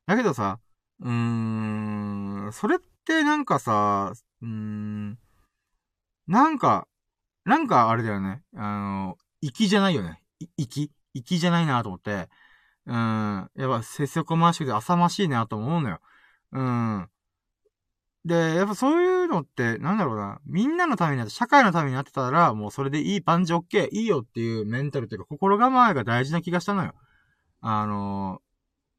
[0.08, 0.60] だけどさ、
[1.02, 4.12] うーん、それってなんかさ、
[4.42, 5.20] うーん、
[6.28, 6.88] なんか、
[7.46, 8.42] なんかあれだよね。
[8.56, 10.22] あの、粋じゃないよね。
[10.40, 12.30] い粋粋じゃないなと思って。
[12.86, 13.50] うん。
[13.56, 16.02] やっぱ、せせこましくて浅ましいなと思うのよ。
[16.52, 17.10] うん。
[18.26, 20.42] で、やっぱそういうのって、なんだろうな。
[20.46, 26.94] みんなのためになって、社会のためになってたら、もうそれでいい、パンチオッケー、いいよっていうメンタルというか、心構えが大事な気がしたのよ。
[27.62, 28.42] あの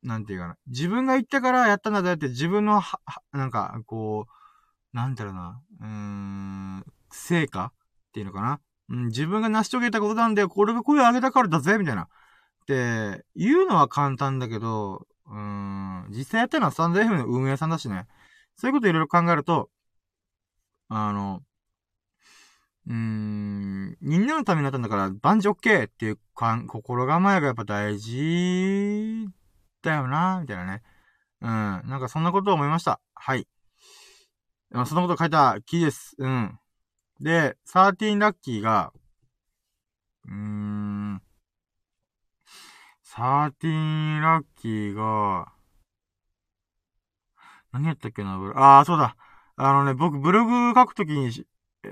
[0.05, 0.57] ー、なんていうかな。
[0.69, 3.01] 自分が言ったからやったんだって、自分のは、
[3.33, 4.27] なんか、こ
[4.93, 5.61] う、なんだろうな。
[5.81, 8.61] うーん、成果っていうのかな。
[8.91, 10.49] うん、自分が成し遂げたことなんだよ。
[10.49, 12.03] これが声を上げたからだぜ、みたいな。
[12.03, 12.09] っ
[12.67, 18.07] て言うのは簡単だけど、うん、実際やったのはスタンド FM の運営さんだしね。
[18.57, 19.71] そういうこといろいろ考えると、
[20.89, 21.41] あの、
[22.87, 29.29] うーん、みんなのためになったんだから、万事 OK っていうかん心構えがやっぱ大事
[29.83, 30.83] だよな、みたいなね。
[31.43, 31.49] うん。
[31.49, 33.01] なんかそんなことを思いました。
[33.15, 33.47] はい。
[34.73, 36.15] そんなこと書いたキーです。
[36.19, 36.59] うん。
[37.21, 38.93] で、13ラッキーが、
[40.27, 41.23] うーん、
[43.15, 45.53] 13ラッキーが、
[47.73, 49.17] 何やったっけな、ああ、そうだ。
[49.57, 51.31] あのね、僕、ブログ書くときに、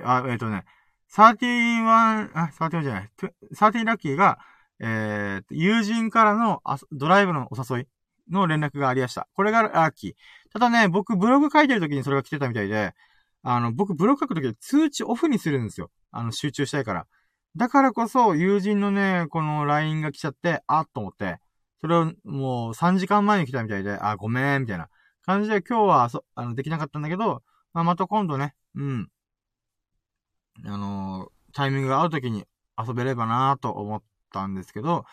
[0.02, 0.64] あ、えっ、ー、とね、
[1.12, 3.10] 31、あ、31じゃない、
[3.54, 4.38] 13ラッキーが、
[4.80, 6.62] えー、友人からの
[6.92, 7.86] ドライブのお誘い
[8.30, 9.28] の連絡がありました。
[9.34, 10.14] これがラッキー。
[10.52, 12.94] ただね、僕、ブログ書いてるときにそれが来てたみたいで、
[13.42, 15.90] あの、僕、ブログ書くとき通知オフにするんですよ。
[16.10, 17.06] あの、集中したいから。
[17.56, 21.38] だからこそ、友人のね、この LINE が来ちゃって、あっと思って、
[21.80, 24.88] それをもう3時間前に来たみたいで、あ、ごめん、みたいな。
[25.28, 27.42] 感じで今日はそ、あの、できなかったんだけど、
[27.74, 29.10] まあ、また今度ね、うん。
[30.64, 32.44] あのー、タイミングが合う時に
[32.78, 35.04] 遊べればなと思ったんですけど、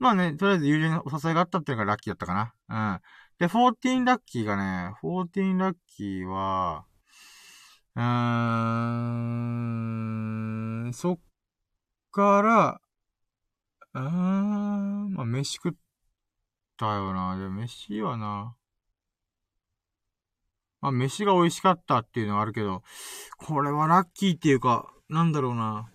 [0.00, 2.54] まあね、とりあえず友人のお誘いがあったっていうのがラッキーだったかな。
[2.68, 3.00] うん。
[3.38, 6.84] で、14ラッキーがね、14ラッキーは、
[7.96, 8.02] うー
[10.88, 11.18] ん、そっ
[12.12, 12.80] から、
[13.94, 15.72] うーん、まあ、飯食っ
[16.76, 17.36] たよな。
[17.36, 18.56] で、飯はな、
[20.80, 22.82] まあ、飯が美味しかったっていうのはあるけど、
[23.38, 25.90] これはラッキーっていうか、なんだろうな。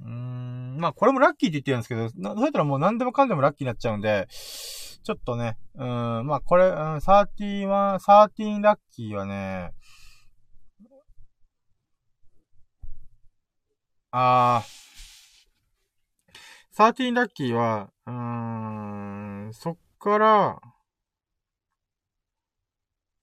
[0.00, 9.72] うーん、まあ、これもラッキーって言ってるんですけど、そうやったらもう何でもかんでもラッキーになっちゃうんで、ちょっとね、うん、まあ、これ、うん、13は、13ラッキーはね、
[14.10, 14.88] あー、
[16.72, 18.12] 13ラッキーは、うー
[19.48, 20.60] ん、そっから、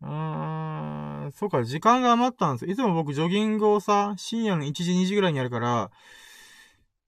[0.02, 2.72] うーん、そうか、時間が余ったんですよ。
[2.72, 5.92] いつも僕ジョギングをさ、深夜の1時、2時ぐらいにやるから、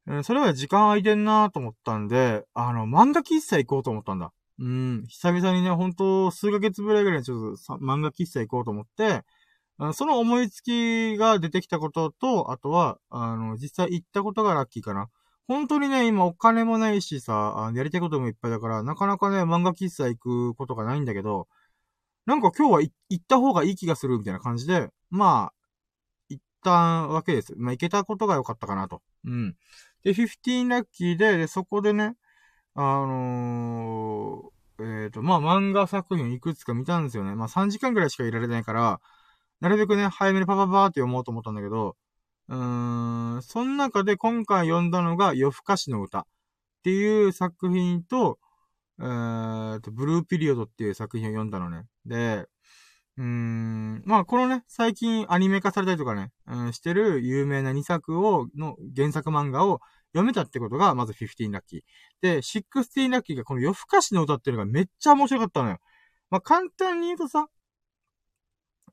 [0.08, 4.32] うん、それは時間空いてんなと思ったんで、あの、漫画喫茶行こうと思ったんだ。
[4.60, 9.24] うん、久々にね、ほんと、数ヶ月ぶりぐらいにちょっと漫画喫茶行こうと思って、
[9.94, 15.10] その思いつきが出てきたことと、あとは、あの、実際行ったことがラッキーかな。
[15.48, 21.48] 本当にね、今お金もないしさ、やりたいこともいっぱいだから、なかなかね、漫画喫茶行くことがないんだけど、
[22.26, 25.54] なんか今日は行った方がいい気がするみたいな感じで、まあ、
[26.30, 27.54] 行ったわけです。
[27.56, 29.02] まあ行けたことが良かったかなと。
[29.26, 29.56] うん。
[30.04, 32.16] で、15ラッキーで、でそこでね、
[32.76, 37.36] あのー、えっ、ー、と、まあ漫画作品いくつか見たんですよね。
[37.36, 39.00] まあ3時間ぐらいしかいられないから、
[39.60, 41.96] なるべくね、早めにパパパーって読もうと思ったんだけど、
[42.50, 46.24] うーん、その中で今回読んだのが夜更かしの歌っ
[46.84, 48.40] ていう作品と、
[49.00, 51.84] えーと、ブルーピリオドっていう作品を読んだのね。
[52.06, 52.48] で、
[53.18, 59.80] うーん、まあこのね、最近アニメ化されたりとかね、うん、してる有名な2作を、の原作漫画を
[60.14, 61.82] 読めたってことが、まず15ラッキー。
[62.22, 65.80] で、16ラッキーがこの夜更かしの歌っていうのがめっちゃ面白かったのよ。
[66.30, 67.48] まあ簡単に言うとさ、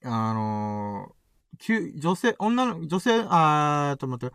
[0.05, 4.31] あのー、女性、女の、女性、あーと思って、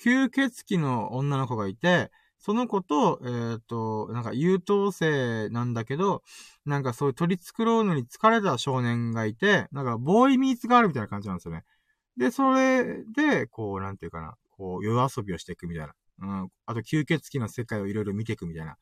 [0.00, 6.22] 吸血鬼の女の子がいて、その子と、えっ、ー、と、なんか優等生なんだけど、
[6.66, 11.62] なんかそういう取り繕うのに疲れた少年がいて、なんかボーイミーツがあるみたいな感じなんですよね。
[12.16, 15.94] で、それで、こう、なんていうかな、こう、夜遊びをしていくみたいな。
[16.18, 16.48] うん。
[16.66, 18.72] あと、吸血鬼の世界をいろいろ見ていくみたいな。
[18.72, 18.76] っ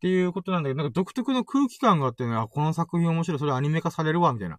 [0.00, 4.58] ていうことなんだけど、なんか独特の空気感があってね、あ、この作品面白い、それアニメ化されるわ、みたいな。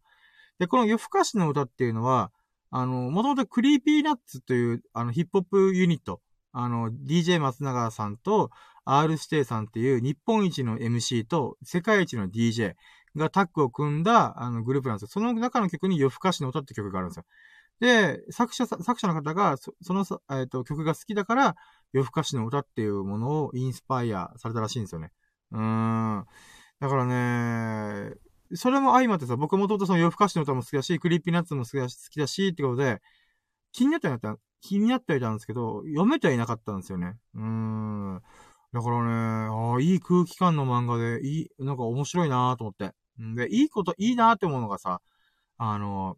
[0.59, 2.31] で、この夜更かしの歌っていうのは、
[2.69, 6.21] あの、もともと Creepy Nuts という、あの、ヒップホップユニット
[6.53, 8.51] あの、DJ 松永さんと
[8.85, 12.75] R 指定さんっていう日本一の MC と世界一の DJ
[13.15, 15.07] がタッグを組んだあのグループなんですよ。
[15.09, 17.25] その中の曲に夜更かしの歌って曲があるんですよ。
[17.79, 21.55] で、作者、作者の方がそ、その、えっ、ー、と、曲が好きだから、
[21.91, 25.11] 夜更かしの歌っていうものをインスパイアされたらしいんですよね。
[25.51, 26.25] うーん。
[26.79, 28.13] だからね、
[28.55, 33.01] それも相まってさ、僕もともとその夜更かしの歌も好きだし、 Creepy Nuts も好きだし、好きだしってことで、
[33.71, 37.17] 気になってはいた、気になってはいたんですけど、読めてはいなかったんですよね。
[37.35, 38.21] うーん。
[38.73, 39.11] だからね、
[39.49, 42.93] ああ、いい空気感の漫画で、いい、なんか面白いなと思って。
[43.21, 45.01] んで、いいこと、いいなって思うのがさ、
[45.57, 46.17] あの、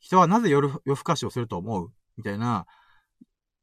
[0.00, 1.92] 人はなぜ夜、夜更かしをすると思う？
[2.16, 2.66] みたいな、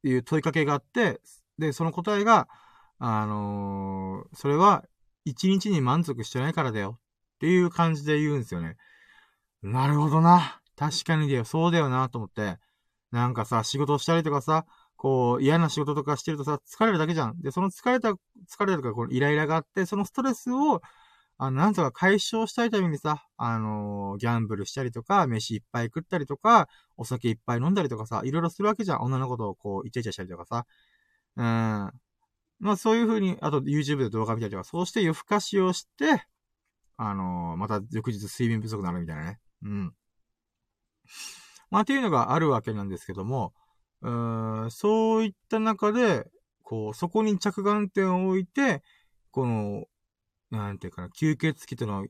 [0.04, 1.20] いう問いかけがあって、
[1.58, 2.48] で、その答えが、
[2.98, 4.84] あのー、それは、
[5.24, 7.00] 一日に満足してないからだよ。
[7.36, 8.76] っていう感じで言うんですよね。
[9.62, 10.60] なるほどな。
[10.76, 11.44] 確かにだよ。
[11.44, 12.58] そうだよな、と思って。
[13.10, 14.66] なんかさ、仕事したりとかさ、
[14.96, 17.40] こう、嫌な仕事とかしてるとさ、疲れるだけじゃん。
[17.40, 18.16] で、その疲れた、疲
[18.64, 20.80] れたとか、このイライラがあって、そのストレスを、
[21.38, 29.02] あの、なんとか解消したいためにさ、あのー、ギャンブルしたりとか、飯いっぱい食ったりとか、お酒いっぱい飲んだりとかさ、いろいろするわけじゃん。
[29.02, 30.66] 女の子とこう、イチャイチャしたりとかさ。
[31.36, 31.44] うん。
[32.58, 36.24] まあそういう風に、あと YouTube で動画見たりとか、そうして夜更かしをして、
[36.96, 39.38] あのー、また翌日睡眠不足になるみたいなね。
[39.62, 39.92] うん。
[41.70, 43.52] まあっていうのがあるわけなんですけども、
[44.02, 46.26] うーん、そういった中で、
[46.62, 48.82] こう、そこに着眼点を置いて、
[49.30, 49.84] この、
[50.50, 52.06] なんていうかな、吸血鬼との、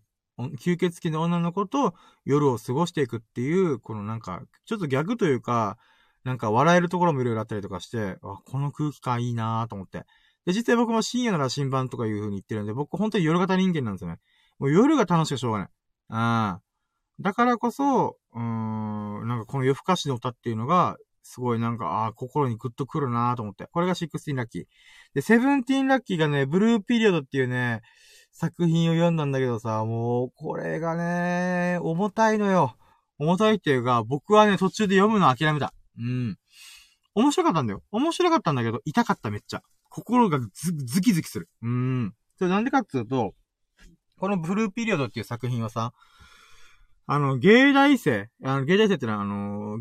[0.59, 5.79] 吸血鬼の女の子と夜を過ごしていくっていう、このなんか、ちょっと逆というか、
[6.25, 10.05] なんか笑えるところもいろいろあったりとかして、あ、この空気感いいなぁと思って。
[10.45, 14.19] で、実際僕も深夜なら新版とかいう風に言ってるんで、僕本当に夜型人間なんですよね。
[14.59, 15.69] もう夜が楽しくしょうがない。
[16.09, 16.63] ああ。
[17.21, 23.67] だからこそ、うーん、なんかこの夜更かしの歌っていうのが、すごいなんか、ああ、心にグッとくるなと思って。
[23.73, 24.65] これが16ラッキー。
[25.15, 27.83] で、17ラッキーがね、ブルーピリオドっていうね、
[28.31, 32.77] 作品を読んだんだけどさ、もう、これがね、重たいのよ。
[33.19, 35.73] 重たいっていうか、僕はね、途中で読むの諦めた。
[35.99, 36.39] うん。
[37.15, 37.83] 面白かったんだよ。
[37.91, 39.63] 面白かったんだけど、痛かっためっちゃ。
[39.89, 41.49] 心がズズキズキする。
[41.63, 42.15] うん。
[42.39, 43.35] それなんでかっていうと、
[44.19, 45.93] このブルーピリオドっていう作品はさ、
[47.07, 49.79] あの、芸大生、あの、芸大生ってのは、あの、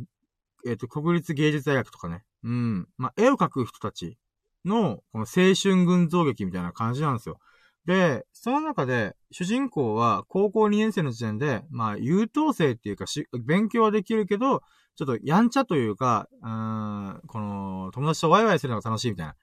[0.66, 2.24] えっ、ー、と、国立芸術大学とかね。
[2.44, 2.88] うん。
[2.98, 4.18] まあ、絵を描く人たち
[4.66, 7.40] の、この青春群像劇みたいな感じなんですよ。
[7.86, 14.62] で、その中で、主人公は高校2年生の時点で、まあ、優等生っていうかし、勉強はできるけど、
[14.96, 19.36] ちょっとやんちゃというか、うん、この、友達とワイワイするのが楽しいみたいな。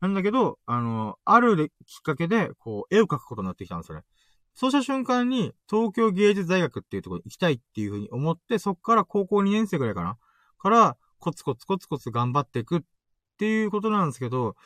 [0.00, 4.04] なんだけど、あの、あるきっかけで、こう、絵を描くことになってきたんですよね。
[4.54, 10.18] そうした瞬間に、東京芸術大学っていうところに行きたいっていうふうに思って、そっから高校2年生ぐらいかな
[10.58, 12.80] から、コツコツコツコツ頑張っていくっ
[13.38, 14.56] ていうことなんですけど、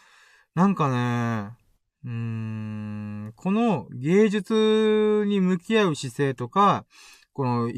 [0.55, 1.57] なんかね、
[2.05, 6.87] うーん、この芸術に向き合う姿勢とか、
[7.32, 7.70] この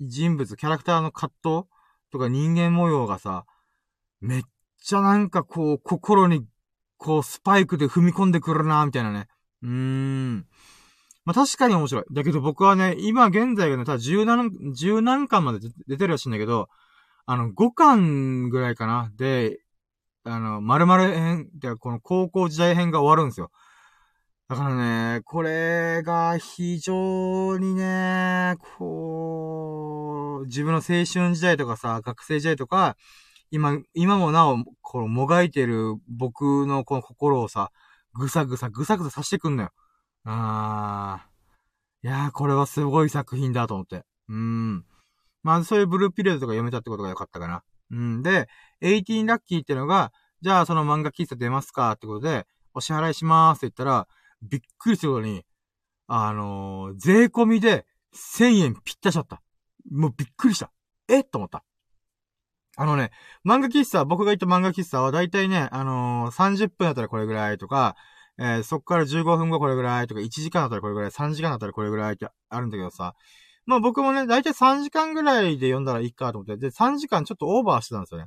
[0.00, 1.68] 人物、キャラクターの葛藤
[2.10, 3.46] とか人間模様がさ、
[4.20, 4.42] めっ
[4.82, 6.46] ちゃなんかこう、心に、
[6.96, 9.28] こう、スパイクで踏み込んでくるなみたいなね。
[9.62, 10.46] うーん。
[11.24, 12.04] まあ、確かに面白い。
[12.12, 16.68] だけど僕はね、今現在がね、ただ十何、十何巻まで出てるらしいんだけど、
[17.26, 19.10] あの、5巻ぐらいかな。
[19.16, 19.58] で、
[20.24, 23.50] あの、〇〇編ってこの高校時代編が終わるんですよ。
[24.48, 32.96] だからね、これが非常にね、こう、自分の青春時代とかさ、学生時代とか、
[33.50, 37.70] 今、今もなお、このもがいてる僕のこの心をさ、
[38.12, 39.70] ぐさぐさ、ぐさぐささしてくんのよ。
[40.24, 42.08] あー。
[42.08, 44.04] いやー、これはすごい作品だと思って。
[44.28, 44.84] うん。
[45.42, 47.62] まあ、そういうブルーピリオドとか読めたってことが良かったかな。
[47.90, 48.22] うん。
[48.22, 48.48] で、
[48.82, 54.08] 18ラッキーってのが、じゃあその漫画喫茶出ますかってことで、お支払いしますって言ったら、
[54.42, 55.44] びっくりすることに、
[56.06, 59.40] あのー、税込みで1000円ぴったしちゃった。
[59.90, 60.70] もうびっくりした。
[61.08, 61.24] え？
[61.24, 61.64] と思った。
[62.76, 63.10] あのね、
[63.46, 67.96] 漫画喫茶、僕が行った漫画喫茶はだいたいね、あのー、30分だったらこれぐらいとか、
[68.38, 73.14] えー、そっから15分後これぐらいとか、1時間だったらこれぐらい、3時間だったらこれぐらいってあるんだけどさ、
[73.66, 78.26] まあ僕もね、だいたい3時間ぐらいで読んだらいいかと思って、で、3時間ちょっとオーバーしてたんですよね。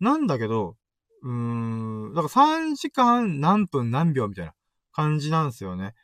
[0.00, 0.76] なんだけど、
[1.22, 4.54] うーん、だから3時間何分何秒みたいな
[4.92, 5.94] 感じなんですよね。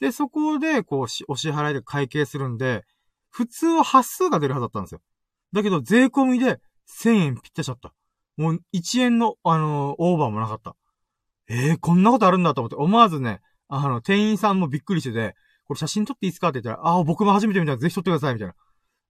[0.00, 2.84] で、そこで、こうし、お支払いで会計するんで、
[3.28, 5.02] 普通は端数が出るはずだったんですよ。
[5.52, 7.92] だけど、税込みで1000円ぴったしちゃった。
[8.36, 10.74] もう1円の、あのー、オーバーもなかった。
[11.50, 15.34] えー、こんなことあるんだと思って、思わずね、あの、店員さんもびっくりしてて、
[15.66, 18.54] これ写真撮っていいですかって言ったら、ああ、僕も初めて見たらぜひ撮ってください、みたいな。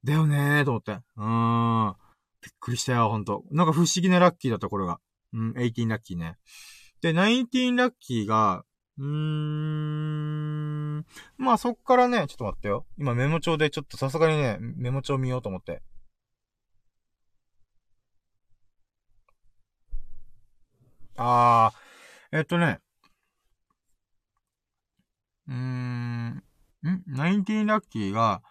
[0.05, 0.93] だよねー、と思って。
[0.93, 1.97] うーん。
[2.41, 3.45] びっくりしたよ、ほんと。
[3.51, 5.01] なんか不思議なラッキーだった、これが。
[5.34, 6.38] うん、18ラッキーね。
[7.03, 8.64] で、19ラッキーが、
[8.99, 11.05] うーん。
[11.36, 12.86] まあそっからね、ちょっと待ってよ。
[12.99, 15.82] 今メモ帳でちょっとさすがにね、メモ帳見ようと思って。
[21.16, 21.89] あー、
[22.33, 22.81] えっとね。
[25.49, 26.28] うーん。
[26.37, 26.43] ん
[27.09, 28.43] ?19 ラッキーが、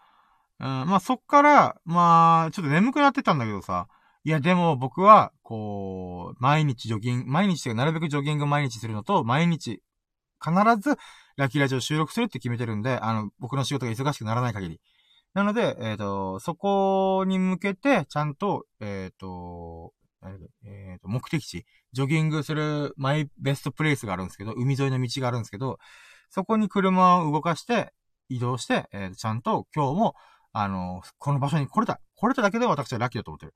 [0.59, 3.87] うん、まあ、そっから、まあ、ちょっと眠くなってたんだけどさ、
[4.25, 9.81] いや、でも僕は、こう、毎日ジョギング、毎日というかなるべくジョギング毎日するのと、毎日、
[10.43, 10.97] 必ず、
[11.37, 14.81] ラッキーラジオ収録するって決めてるんで、あの、僕の仕事が忙しくならない限り。
[15.33, 19.93] なので、えっ、ー、と、そこに向けて、ちゃんと、えっ、ー、と、
[20.63, 25.79] えっ、ー、と、目的地、ジョギングするマイベストプレイスがあるんですけど、海沿いの道があるんですけど、
[26.29, 27.93] そこに車を動かして、
[28.29, 30.15] 移動して、えー、ちゃんと今日も、
[30.51, 31.99] あの、この場所に来れた。
[32.15, 33.53] 来れただけで私はラッキーだと思ってる。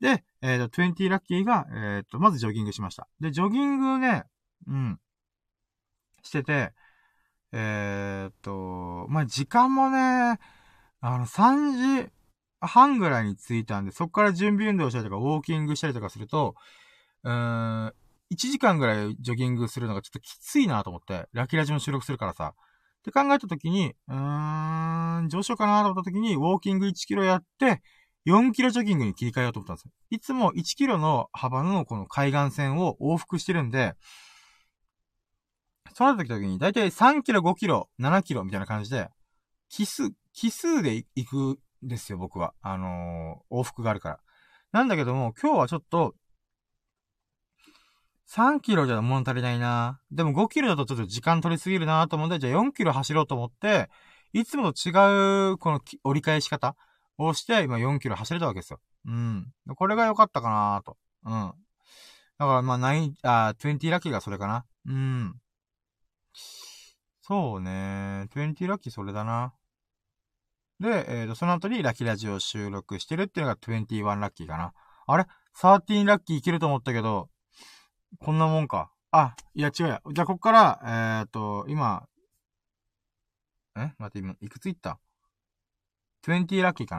[0.00, 3.08] で、えっ、ー、と、20ラッキーが、えっ、ー、と、まずジョギングしました。
[3.20, 4.24] で、ジョギングね、
[4.66, 5.00] うん、
[6.22, 6.72] してて、
[7.52, 10.38] えっ、と、まあ、時間もね、
[11.00, 12.12] あの、3時
[12.66, 16.54] 半ぐらいに着いたんで、そこから準備運動したりとか、ウォーキングしたりとかすると、
[17.24, 17.32] うー
[17.86, 17.94] ん、
[18.32, 22.54] 1時間ぐらいジョギングするのがちょっときついなと思って、ラキラジも収録するからさ。
[23.00, 27.82] って考えたときに、うーん、どうしようかなと思ったときに、ウォーキング1キロやって、
[28.26, 29.90] 4キロジョギングに切り替えようと思ったんですよ。
[30.10, 33.94] いつも1キロの幅のこの海岸線を往復してるんで、
[35.94, 39.08] そうなった時に、だいたい3キロ、5キロ、7キロみたいな感じで、
[39.68, 42.54] 奇数、奇数で行くですよ、僕は。
[42.62, 44.20] あのー、往復があるから。
[44.72, 46.14] なんだけども、今日はちょっと、
[48.28, 50.00] 3キロじゃ物足りないな。
[50.10, 53.90] でも5キロだとちょっと時間取りすぎるなと思って、じゃあ4キロ走ろうと思って、
[54.32, 54.90] いつもと違
[55.52, 56.74] う、この折り返し方
[57.18, 58.80] をして、今4キロ走れたわけですよ。
[59.06, 59.52] うん。
[59.76, 60.96] これが良かったかなと。
[61.24, 61.52] うん。
[62.38, 64.64] だからまあ、9、あ、20ラッキーがそれかな。
[64.86, 65.34] うん。
[67.20, 68.28] そうね。
[68.34, 69.52] 20ラッキーそれだな。
[70.82, 74.74] で、えっ、ー、と、その後にラッキーラジオを収録してるっていうのが21ラッキーかな。
[75.06, 75.26] あれ
[75.56, 77.30] ?13 ラッキーいけると思ったけど、
[78.18, 78.90] こんなもんか。
[79.12, 80.02] あ、いや違うや。
[80.12, 80.86] じゃあ、こっから、え
[81.26, 82.08] っ、ー、と、今、
[83.76, 83.92] え？
[83.96, 84.98] 待って、今、いくついった
[86.26, 86.96] ?20 ラッキーか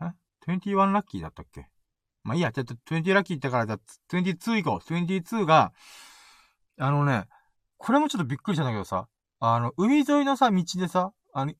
[0.00, 0.14] な？
[0.48, 1.68] え ?21 ラッキーだったっけ？
[2.24, 3.78] まあ、いいや、ちょっと20ラッキーってから、じゃあ
[4.10, 4.92] 22行こう。
[4.94, 5.72] 22が、
[6.78, 7.28] あのね、
[7.76, 9.06] これもちょっとびっくりしたんだけどさ、
[9.38, 11.52] あの、海沿いのさ、道でさ、あの、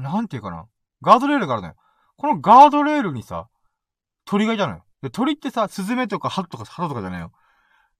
[0.00, 0.66] なんていうかな。
[1.02, 1.74] ガードレールがあるのよ。
[2.16, 3.48] このガードレールにさ、
[4.24, 4.84] 鳥がいたのよ。
[5.02, 7.32] で、鳥ってさ、スズメとかハトとかハトとかじゃないよ。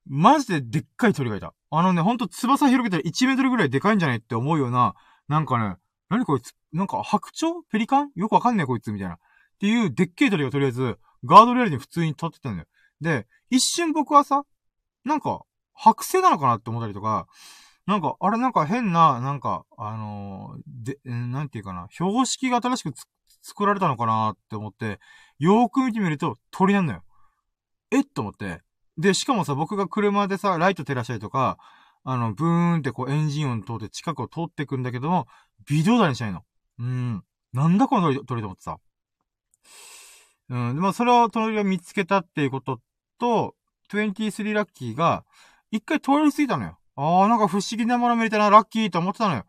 [0.07, 1.55] マジででっかい鳥がいた。
[1.71, 4.95] あのね、ほんと翼広げたら1メートルぐらいでかいんじゃないって思うような、
[5.29, 5.77] なんかね、
[6.09, 6.55] 何こいつ？
[6.73, 7.55] なんか白鳥？
[7.71, 8.11] ペリカン？
[8.17, 9.15] よくわかんねえこいつみたいな。
[9.15, 9.19] っ
[9.61, 12.69] ていうでっけえ鳥がとりあえず、ガードレールに普通に立ってたんだよ。
[13.01, 14.45] で、一瞬僕はさ、
[15.05, 15.43] なんか、
[15.79, 17.27] 剥製なのかなって思ったりとか、
[17.91, 22.93] なんか、あれなんか変な、なんか、あのー、で、なんていうかな、標識が新しく
[23.43, 25.01] 作られたのかなって思って、
[25.41, 27.03] よーく見てみると鳥なんだよ。
[27.91, 28.05] えっ？
[28.05, 28.61] と思って。
[28.97, 31.59] で、しかもさ、僕が車でさ、ライト照らしたりとか、
[32.05, 35.27] あの、ブーンってこうエンジン音通って近くを通ってくんだけども、
[35.69, 36.45] 微動だにしないの。
[36.79, 37.25] うん。
[37.53, 38.79] なんだこの鳥、鳥と思ってさ。
[40.49, 40.75] うん。
[40.77, 42.81] で、まあ、それを鳥を見つけたっていうこと
[43.19, 43.57] と、
[43.91, 45.25] 23ラッキーが、
[45.73, 46.80] 一回通り過ぎたのよ。
[46.97, 49.45] ああ、なんか不思議なもの見れたな、ラッキーと思ってたのよ。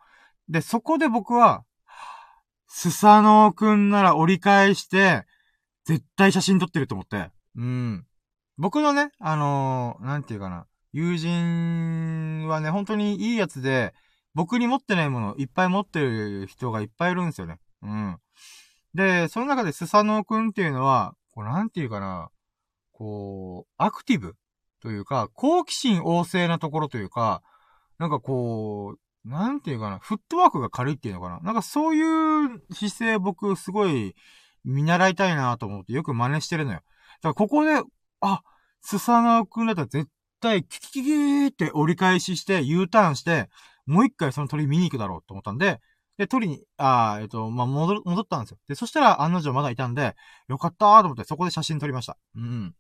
[0.50, 1.64] で、そこで僕は、
[2.68, 5.26] スサノーくんなら折り返して、
[5.86, 7.30] 絶対写真撮ってると思って。
[7.56, 8.06] うん。
[8.58, 10.68] 僕のね、あのー、なんていうかな。
[10.94, 13.94] 友人はね、本当にいいやつで、
[14.34, 17.60] 僕に持ってないものいっぱい持ってる人がいっぱいいるんですよね。
[17.82, 18.18] うん。
[18.94, 22.30] で、その中でスサノーくんっていうのは、こう、なんていうかな。
[22.92, 24.36] こう、アクティブ
[24.82, 27.42] というか、好奇心旺盛なところというか、
[27.98, 31.40] なんかこう、なんていうかな、フットワークが軽いっていうのかな。
[31.42, 34.16] なんかそういう姿勢僕すごい
[34.64, 36.78] 見習いたいなと思ってよく真似してるのよ。
[36.78, 37.82] だからここで、
[38.22, 38.42] あ、
[38.82, 40.10] スサナオくんだったら絶
[40.40, 43.50] 対キキキキーって折り返しして U ターンして、
[43.86, 45.80] もう一回その鳥見に行くだろうと思ったんで、
[46.18, 48.58] で、鳥に、あえっと、まあ、戻、戻ったんですよ。
[48.68, 50.16] で、そしたら案の定まだいたんで、
[50.50, 52.18] よかったーと思ってそこで写真撮りました。
[52.36, 52.76] うん。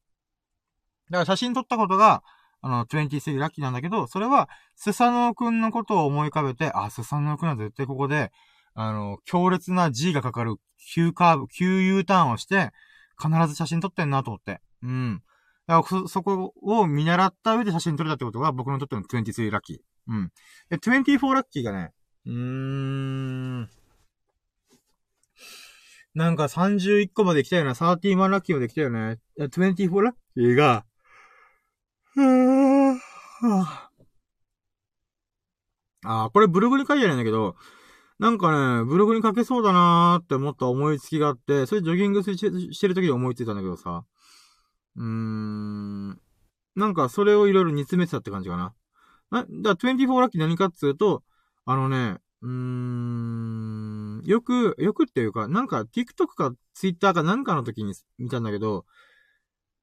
[1.11, 2.23] だから写真撮ったことが、
[2.61, 8.31] あの、23ラッキーなんだけど、それは、スサノオくんのことを思い浮かべて、あ、スサノオくんは絶対ここで、
[8.73, 10.55] あの、強烈な G がかかる
[10.93, 12.71] 急カーブ、急 U ターンをして、
[13.21, 14.61] 必ず写真撮ってんなと思って。
[14.83, 15.21] うん。
[15.67, 19.77] だからそ、そこを見習った上で写真撮れたってことが僕にとっての23ラッキー。
[20.07, 20.31] うん。
[20.69, 21.91] で、24ラッキーがね、
[22.25, 23.69] うーん。
[26.13, 27.73] なんか31個まで来たよな。
[27.73, 29.17] 31ラッキーまで来たよね。
[29.39, 30.85] 24ラッキーが、
[36.03, 37.55] ああ、これブログに書いてあるんだけど、
[38.19, 44.03] なんかね、ブログに書けそうだなーって思った思いつきがあって、それジョギングしてる時に思いついたんだけどさ。
[44.95, 46.09] うーん。
[46.75, 48.73] なんかそれをいろいろ煮詰めてたって感じかな。
[49.31, 51.23] な、だから24ラッキー何かっつうと、
[51.65, 58.85] あのね、うーん、よく、よくっていうか、なんか TikTok か Twitter かなんかの時に見たんだけど、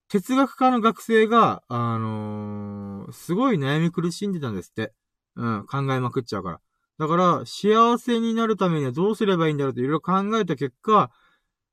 [0.08, 4.92] 哲学科の学生が、あのー、すごい悩み苦しんでたんですって。
[5.36, 6.60] うん、考えまくっちゃうから。
[6.98, 11.10] だから、幸せになるためにはどうすればいいんだろうっていろいろ考えた結果、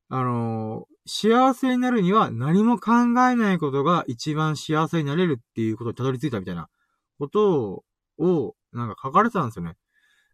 [0.10, 6.68] あのー、幸せになるには何も考えないことが一番幸せになれるっていうことにたどり着いたみたいな
[7.18, 7.84] こと
[8.18, 9.78] を、なんか書かれてたんですよね。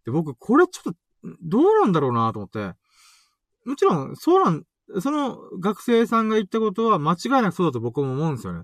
[0.06, 1.00] で、僕、これちょっと、
[1.44, 2.74] どうなんだろうなと思って。
[3.66, 4.64] もちろん、そうなん、
[5.00, 8.64] その学生さんが言ったことは間違いなくそうだと僕も思うんですよね。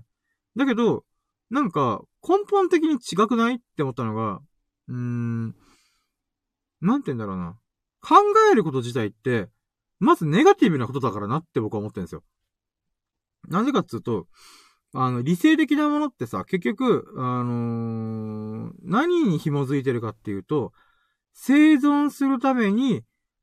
[0.56, 1.04] だけど、
[1.50, 4.40] なんか、根本的に違くないって思ったのが、
[4.88, 5.54] うーん、
[6.80, 7.56] なんて言うんだろうな。
[8.00, 8.16] 考
[8.52, 9.48] えること自体って、
[9.98, 12.22] まずネガティブなことだからなって僕は思ってるんですよ。
[13.48, 14.26] なんでかっつうと、
[14.94, 20.72] あの、理性的なものってさ、結局、あのー、何に紐づいてるかっていうと、
[21.34, 23.02] 生存するために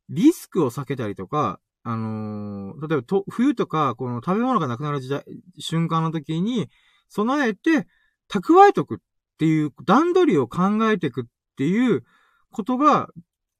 [0.09, 5.23] リスクを避けたりとか、あのー、例えばと、冬とか、この食べ物がなくなる時代、
[5.59, 6.67] 瞬間の時に、
[7.09, 7.87] 備えて、
[8.27, 8.97] 蓄えとくっ
[9.37, 11.25] ていう、段取りを考えていくっ
[11.55, 12.03] ていう
[12.49, 13.09] ことが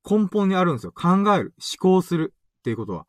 [0.09, 0.91] 根本にあるんですよ。
[0.91, 1.53] 考える。
[1.59, 3.01] 思考するっていうことは。
[3.03, 3.05] っ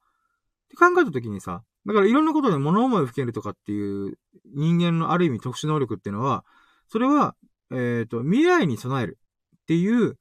[0.68, 4.18] て考えた時にさ、だからいろんなことで物思いを吹けるとかっていう
[4.54, 6.44] 人間のある意味特殊能力っていうのは、
[6.88, 7.34] それは、
[7.70, 9.18] えっ、ー、と、未来に備える
[9.62, 10.18] っていう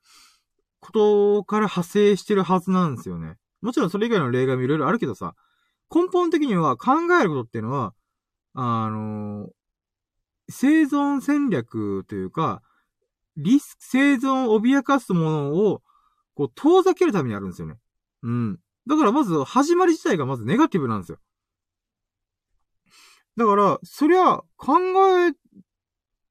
[0.79, 3.35] ことから派生してるはずなんですよね。
[3.61, 5.35] もちろんそれ以外の例外もいろいろあるけどさ、
[5.93, 7.93] 根本的には考えることっていうのは、
[8.53, 9.49] あの、
[10.49, 12.61] 生存戦略というか、
[13.37, 15.81] リスク、生存を脅かすものを、
[16.35, 17.75] こう、遠ざけるためにあるんですよね。
[18.23, 18.59] うん。
[18.87, 21.17] だからまず、始まり自体がまずネガティブなんですよ。
[23.37, 24.77] だから、そりゃ、考
[25.27, 25.33] え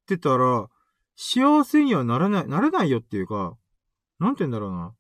[0.07, 0.69] てたら、
[1.17, 3.57] 幸せにはならない、なれないよっていうか、
[4.19, 4.95] なんて言うんだろうな。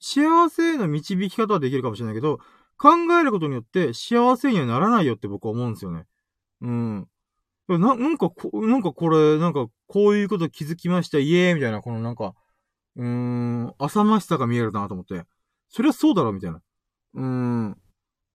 [0.00, 2.38] 幸せへの導き方はできるかもしれないけど、
[2.76, 2.90] 考
[3.20, 6.06] えることによって幸せにはならないよって僕は思うんですよね。
[6.62, 7.08] うん。
[7.68, 12.34] な、なんかこ、なんかこれ、なんかこういうこと気づきました、イエーみたいな、このなんか、
[12.96, 15.24] うーん、浅ましさが見えるなと思って。
[15.68, 16.60] そりゃそうだろ、みたいな。
[17.14, 17.80] うーん。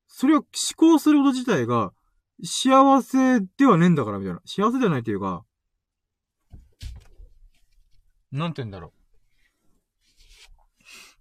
[0.07, 0.47] それは思
[0.93, 1.91] 考すること自体が
[2.43, 4.41] 幸せではねえんだから、みたいな。
[4.45, 5.43] 幸せではないっていうか、
[8.31, 8.94] なんて言うんだろう。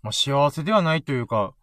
[0.05, 1.55] まあ、幸せではないというか、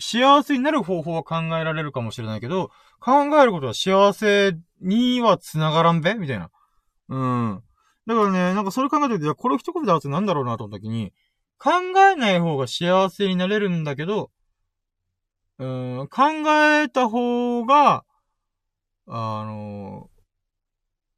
[0.00, 6.14] 幸せになる方法は考えられるかもしれないけど、考えることは幸せには繋がらんべ？
[6.14, 6.50] みたいな。
[7.08, 7.62] うん。
[8.06, 11.12] だからね、なんかそれ考えた時、じゃこれ一言で合わせなんだろうなと思った時に、
[11.58, 11.70] 考
[12.10, 14.30] えない方が幸せになれるんだけど、
[15.58, 15.64] う
[16.04, 16.22] ん、考
[16.82, 18.04] えた方が、
[19.06, 20.10] あの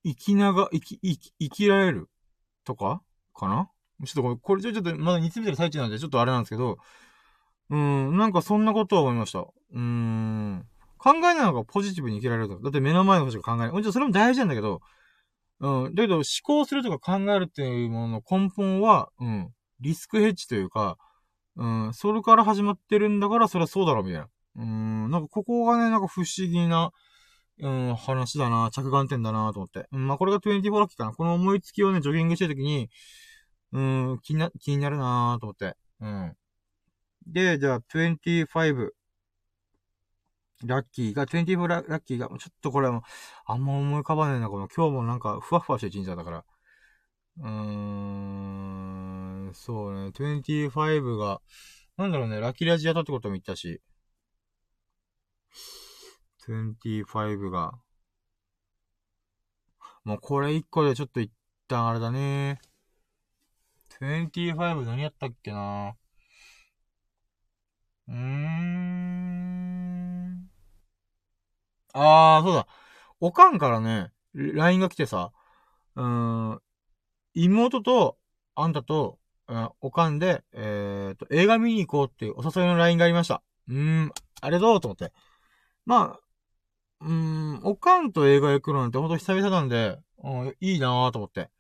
[0.05, 2.11] 生きなが、生き、生き、生きられる
[2.64, 3.00] とか？
[3.34, 3.70] かな？
[4.05, 6.78] ちょっとこれ、これちょっとまだ煮詰めてる最中なんで、ちょっとあれなんですけど、
[7.70, 9.40] うん、なんかそんなことは思いました。
[9.40, 10.66] うーん。
[10.98, 12.61] 考えないのがポジティブに生きられると。
[12.61, 13.72] だって目の前のことしか考えない。
[13.72, 14.80] もちろんそれも大事なんだけど、
[15.61, 15.94] うん。
[15.94, 19.53] だけど思考するとか考えるっていうものの根本は、うん。
[19.80, 20.98] リスクヘッジというか、
[21.57, 21.94] うん。
[21.94, 24.28] それから始まってるんだから、それはそうだろう、みたいな。
[24.57, 25.11] うん。
[25.11, 26.92] なんかここがね、なんか不思議な、
[27.61, 29.86] うん、話だな、着眼点だなと思って。
[29.92, 31.12] うん、まあ、これが24ラッキーかな。
[31.12, 32.90] この思いつきをね、ジョギングしてるときに、
[33.73, 33.81] う
[34.14, 35.77] ん、気にな、気になるなーと思って。
[36.01, 36.37] うん。
[37.27, 38.91] で、じゃあ、25。
[40.64, 43.03] ラッキーが、24ラッキーが、ちょっとこれは
[43.47, 46.45] あんま思い浮かばねえな、この、今日もなんか、ふわふわした一日だから。
[47.39, 47.49] うー
[49.51, 51.41] ん、そうね、25が、
[51.97, 53.81] なんだろうね、ラッキーラジアタってことも言ったし。
[56.49, 57.73] 25が。
[60.05, 61.31] もうこれ一個でちょっと一
[61.68, 62.61] 旦あれだね。
[64.03, 65.94] 25何やったっけな
[68.09, 68.82] うーん。
[71.94, 72.66] あー、そうだ。
[73.20, 75.30] おかんからね、LINE が来てさ、
[75.94, 76.05] うー
[76.55, 76.61] ん、
[77.34, 78.18] 妹と、
[78.57, 79.20] あんたと、
[79.80, 83.40] おかんで、えー、と、映画見に行こうっていうお誘いの LINE がありました。
[83.68, 83.76] うー
[84.07, 85.12] ん、あれどうと思って。
[85.86, 86.20] まあ、
[87.03, 91.50] うーん、おかんと映画行くのなんてほんと久々なんで、うん、いいなぁと思って。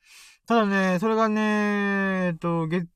[0.46, 2.88] ただね、それがね、えっと、月、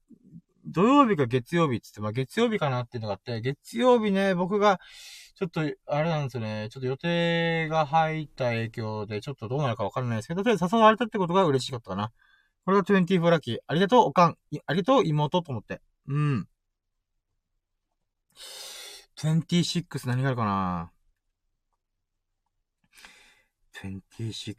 [0.66, 4.80] 土曜日か月曜日っつって、まあ月曜日かなっていうのがあって、月曜日ね、僕が、
[5.36, 12.12] ちょっと、あれなんですよね、ちょっと予定が入った影響で、ちょっとどうなるかわからないですけど、とりあえず誘われたってことが嬉しかったかな。
[12.64, 13.58] これが24ラッキー。
[13.66, 14.38] ありがとう、おかん。
[14.66, 15.80] ありがとう、妹と思って。
[16.08, 16.48] うん。
[19.16, 20.92] 26何があるかな
[23.82, 24.56] 26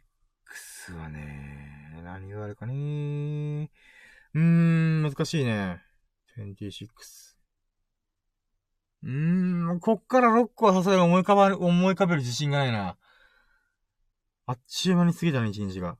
[0.94, 1.77] はね、
[2.08, 3.70] 何があるかね
[4.34, 5.82] うーん、難しいね。
[6.36, 6.88] 26。
[9.02, 12.96] うーん、こっから6個はさすがに思い浮かばる、思い浮かべる自信がないな。
[14.46, 15.98] あっちゅう間に過ぎたね、一日が。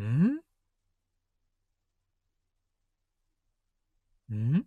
[0.00, 0.40] ん？
[4.32, 4.64] ん？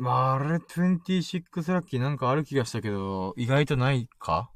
[0.00, 4.50] まあ、あれ、26ラッキーなんかある気がしたけど、意外とないか？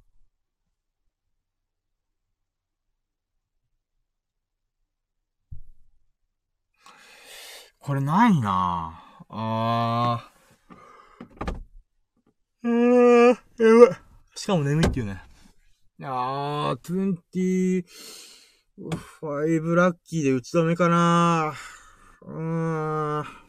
[7.78, 9.24] これないなぁ。
[9.28, 12.66] あー。
[12.66, 13.36] うーん、や
[13.88, 13.98] ばい。
[14.36, 15.22] しかも眠いっていうね。
[16.02, 16.94] あー、
[18.78, 22.26] 25ラッキーで打ち止めかなぁ。
[22.26, 23.43] うーん。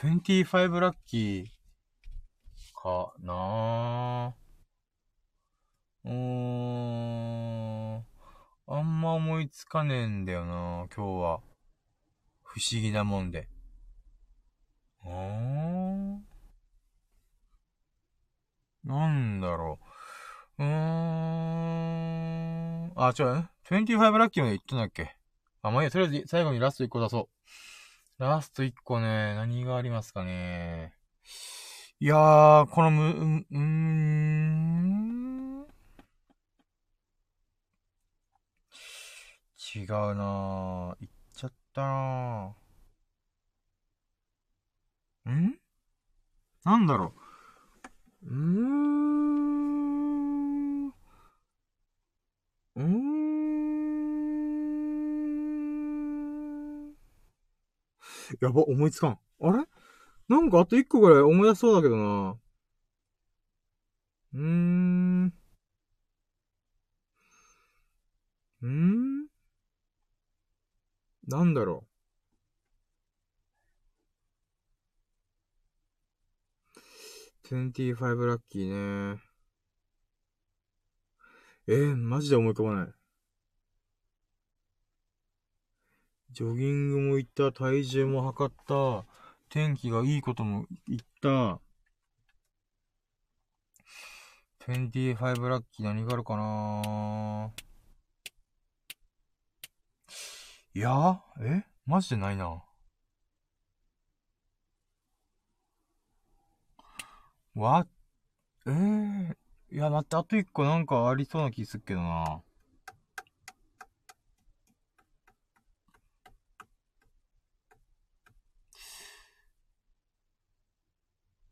[0.00, 1.46] 25ラッキー
[2.80, 4.32] かなぁ。
[6.04, 6.12] うー
[7.96, 8.04] ん。
[8.68, 11.40] あんま思いつかねえんだよな今日は。
[12.44, 13.48] 不思議なもんで。
[15.04, 16.18] あー
[18.84, 19.80] なんだろ
[20.58, 20.62] う。
[20.62, 22.92] うーん。
[22.94, 23.48] あ、違う。
[23.68, 25.16] 25ラッキーまで言ったんだっけ
[25.62, 27.28] あ、まあ、いいや、とりあえず最後にラスト1個出そう。
[28.18, 30.92] ラスト1個ね、何がありますかね。
[32.00, 35.66] いやー、このむ、う、うーん。
[39.74, 40.96] 違うなぁ。
[41.00, 45.30] 言っちゃったなぁ。
[45.30, 45.60] ん？
[46.64, 47.14] なんだろ
[48.24, 48.26] う。
[48.26, 50.88] うーん。
[50.88, 53.37] うーん。
[58.40, 59.18] やば、思いつかん。
[59.40, 59.64] あれ？
[60.28, 62.38] なんかあと一個ぐらい思い出そうだけどな。
[64.34, 65.32] うーん。
[68.62, 69.28] うーん？
[71.26, 71.88] なんだろう。
[77.50, 79.22] 25ラッキーね。
[81.66, 82.97] えー、マジで思い浮かばない。
[86.38, 89.04] ジョギングも行った、体重も測った、
[89.48, 91.60] 天気がいいことも言った。
[94.68, 97.52] 25ラッキー何があるかな
[100.76, 101.20] いや？
[101.40, 101.64] え？
[101.86, 102.62] マジでないな。
[107.56, 107.84] わ、
[108.64, 108.70] え？
[108.70, 109.34] ー、
[109.72, 112.44] いや、待って、あと一個なんかありそうな気すっけどな。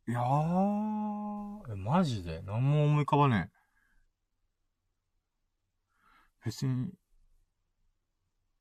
[0.08, 2.40] いやー、マジで？
[2.46, 3.56] 何も思い浮かばねえ。
[6.44, 6.92] 別に、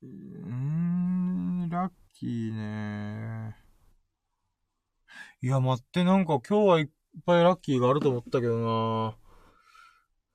[0.02, 0.08] うー
[0.50, 3.56] ん、ラッキーね。
[5.42, 6.90] いや、待って、なんか今日はいっ
[7.28, 9.16] ぱいラッキーがあると思ったけどな。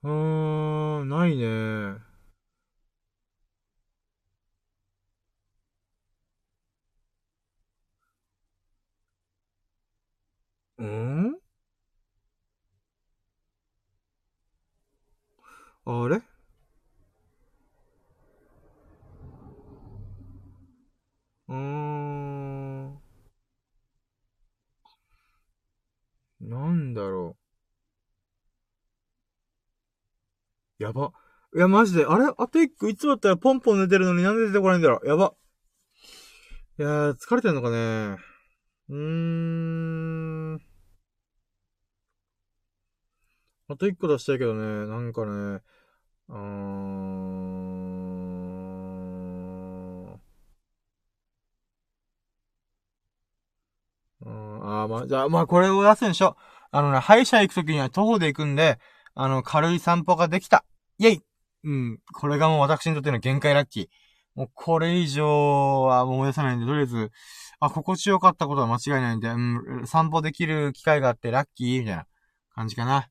[0.04, 2.09] うーん、ないね。
[10.80, 11.36] うん？
[15.84, 16.22] あれ？
[21.48, 22.98] うーん。
[26.40, 27.36] なんだろ
[30.78, 30.82] う。
[30.82, 31.12] やば。
[31.54, 32.06] いや、マジで。
[32.06, 32.32] あれ？
[32.38, 35.06] あと一個、いつもだったらポンポン寝てるのになんで出てこないんだろう。
[35.06, 35.34] やば。
[36.78, 38.16] いやー、疲れてんのかね。
[38.88, 40.69] うーん。
[43.70, 47.40] あと一個出したいけどね、なんかね、うーん。
[54.22, 56.36] うん、あーまあ、じゃあ、まあ、これを出すんでしょ。
[56.72, 58.80] あのね、歯医者行くときには徒歩で行くんで、
[59.14, 60.64] あの、軽い散歩ができた。
[60.98, 61.22] イェイ
[61.62, 63.88] うん、これがもう私にとっての限界ラッキー。
[64.34, 67.12] もうこれ以上はもう思い出さないんで、とりあえず、
[67.60, 72.06] あ、心地よかったことは間違いないんで、うん、散歩できる機会があってラッキーみたいな
[72.52, 73.08] 感じかな。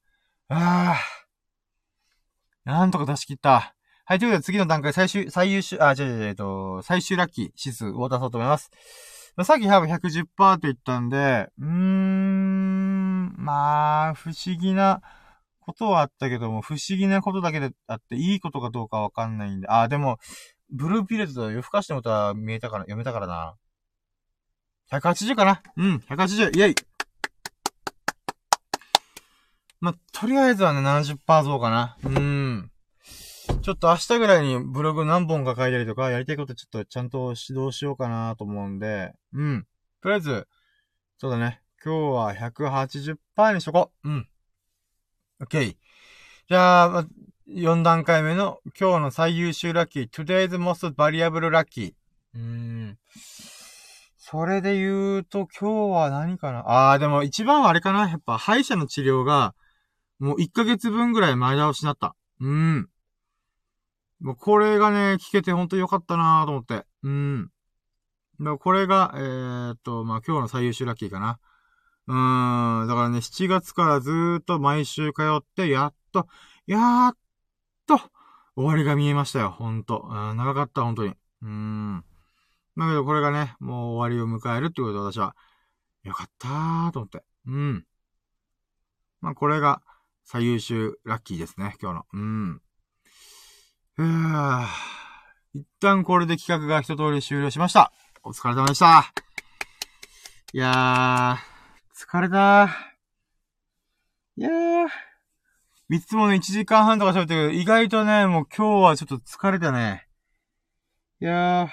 [0.50, 1.20] ああ。
[2.66, 3.76] なんとか出し切った。
[4.06, 8.72] はい、ということで次の段階、最終、最優秀、あ、違う違う、えっと、最終ラッキー指数を出そうと思います。
[9.44, 15.02] さっき多分110%って言ったんで、うーん、まあ、不思議な
[15.60, 20.18] ことはあったけども、不思議なことだけであって、いいことかどうかわかんないんで、あ、でも、
[20.72, 23.56] ブルーピレットと夜更かしのことは見えたから、読めたからな。
[24.92, 26.76] 180かなうん、180、イェイ
[29.82, 31.98] まあ、とりあえずはね、70%増かな。
[32.04, 32.72] うーん。
[33.62, 39.66] ちょっと明日ぐらいにブログ何本か書いたりとか、やりたいことちょっとちゃんと指導しようかなと思うんで、うん。
[40.02, 40.48] とりあえず、
[41.18, 41.62] そうだね。
[41.84, 44.10] 今日は180%にしとこう。
[44.10, 44.28] うん。
[45.42, 45.76] OK。
[46.50, 47.08] じゃあ、ま
[47.48, 50.10] 4段階目の今日の最優秀ラッキー。
[50.10, 51.94] Today's most variable lucky.
[52.36, 52.98] うーん。
[54.18, 59.56] それで言うと今日は何かなあー、でも一番はあれかなやっぱ歯医者の治療が、
[60.20, 62.16] もう1ヶ月分ぐらい前倒しになった。
[62.42, 62.90] うん。
[64.20, 66.86] もうこれがね、聞けてほんと良かったなと思って。
[67.04, 67.50] うん。
[68.40, 71.40] だからこれが、えー、っと、まあ、今日の最優秀ラッキーかな。
[72.08, 72.88] うーん。
[72.88, 76.28] だからね、7月からずーっと毎週通って、やっと、
[76.68, 77.18] やっ
[77.86, 78.00] と、
[78.56, 79.52] 終わりが見えましたよ。
[79.52, 80.06] ほんと。
[80.10, 81.14] うん、長かった、ほんとに。
[81.42, 82.04] うーん。
[82.78, 85.36] だけどこれがね、もう終わりを迎えるってことで私は、
[86.04, 87.24] よかったーと思って。
[87.48, 87.86] うん。
[89.22, 89.82] まあ、これが
[90.32, 92.06] 最優秀ラッキーですね、今日の。
[92.14, 92.62] うん。
[93.96, 94.64] ふぅ。
[95.56, 97.92] 一旦これで企画が一通り終了しました。
[98.24, 99.12] お疲れ様でした。
[100.54, 102.70] いやー、疲れた
[104.38, 104.88] いやー。
[105.90, 110.06] いつもね、1時間半とか喋ってるけど、意外とね、もう今日はちょっと疲れたね。
[111.22, 111.70] いやー。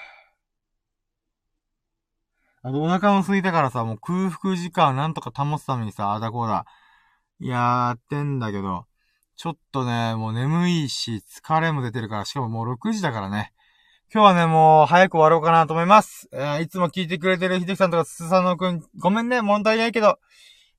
[2.63, 6.65] あとお腹も空いたからさ、もう空腹時間なんとか保つためにさ、あだこうだ、
[7.41, 8.87] やってんだけど、
[9.37, 13.53] ちょっとね、もう眠いし、疲れも出てるから、しかももう6時だからね。
[14.13, 16.29] 今日はね、もう早く終わろうかなと思います。
[16.33, 20.19] えーいつも聞いてくれてる秀樹さんとかすさのくん、ごめんね、問題ないけど、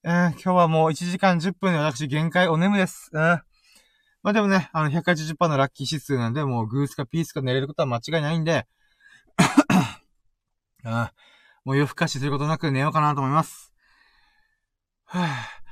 [0.04, 3.10] えー今日はもう1時間10分で私限界お眠です。
[3.14, 3.20] うん。
[3.20, 8.66] まあでもね、あの180%のラッキー指数なんで、もうグースかピースか寝れることは間違いないんで、
[10.84, 11.10] う ん。
[11.66, 13.74] もう夜更かしすることなく寝ようかなと思います。
[15.06, 15.67] はぁ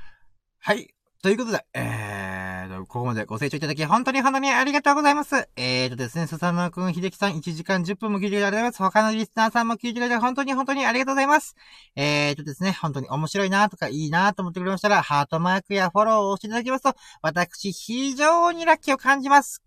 [0.68, 0.88] はい。
[1.22, 5.48] ということで、えーと、ここまでご清聴いただき、本当に本当にありがとうございます。
[5.56, 8.78] えーとですね、スサノくん、秀樹さん、1時間10分も聞いてくれてありがとうございます。
[8.80, 11.56] 他のリスナーさんも聞いてくれて、本当に本当にありがとうございます。
[11.96, 19.62] えーとですね、本当に面白いなとか、いいなと思ってくれましたら、ハートマークやフォローを押していただきますと、私、非常にラッキーを感じます。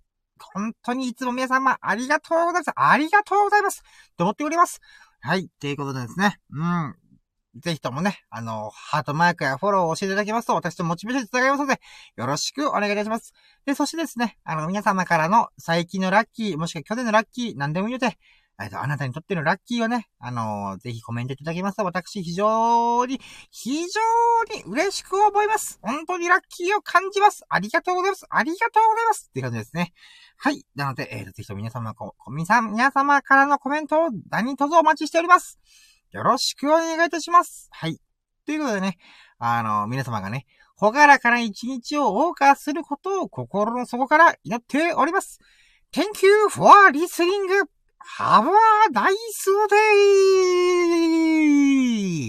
[0.53, 2.73] 本当にいつも皆様、ありがとうございます。
[2.75, 3.85] ありがとうございます。
[4.17, 4.81] と思っております。
[5.21, 5.49] はい。
[5.61, 6.41] ということでですね。
[6.51, 6.97] うん。
[7.61, 11.81] ぜひともね、あの、ハートマークやフォローを押していただきますと、私とモチベーションにつながりますので、
[12.17, 13.33] よろしくお願いいたします。
[13.67, 18.19] で、そしてですね、あの、皆様からの最近のラッキー、もしくは去年のラッキー、何でもいいので、
[18.61, 23.21] えっと、あなたにとってのラッキーをね、あのぜひコメントいただけますと、私、非常に、
[23.53, 24.01] 非常
[24.57, 25.79] に嬉しく思います。
[25.81, 27.45] 本当にラッキーを感じます。
[27.49, 28.27] ありがとうございます。
[28.29, 29.27] ありがとうございます。
[29.31, 29.93] っていう感じですね。
[30.37, 30.67] はい。
[30.75, 31.95] なので、えーと、ぜひとも皆様、
[32.31, 35.61] 皆さん、皆様からのコメントを何卒お待ちしております。
[36.11, 37.69] よろしくお願いいたします。
[37.71, 38.01] はい。
[38.47, 38.97] ということでね、
[39.39, 45.39] あの、皆様がね、ほがらかな一日を謳歌することを心の底から祈っております。
[45.93, 47.67] Thank you for listening.
[48.19, 48.53] Have a
[48.93, 49.13] nice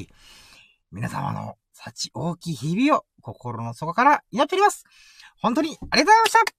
[0.01, 0.07] day!
[0.91, 4.83] 皆様の幸大きい日々を心の底から祈っております。
[5.41, 6.58] 本当にありがとうございました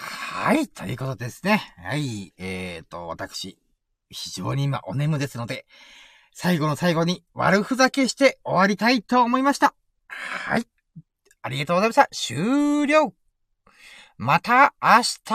[0.00, 1.74] はい、ということですね。
[1.76, 3.58] はい、えーと、私、
[4.08, 5.66] 非常に今お眠ですので、
[6.32, 9.74] 最後の最後に悪ふざけして終わりたいと思いました。
[10.08, 10.66] はい。
[11.42, 12.08] ありがとうございました。
[12.12, 13.12] 終了
[14.16, 15.34] また明日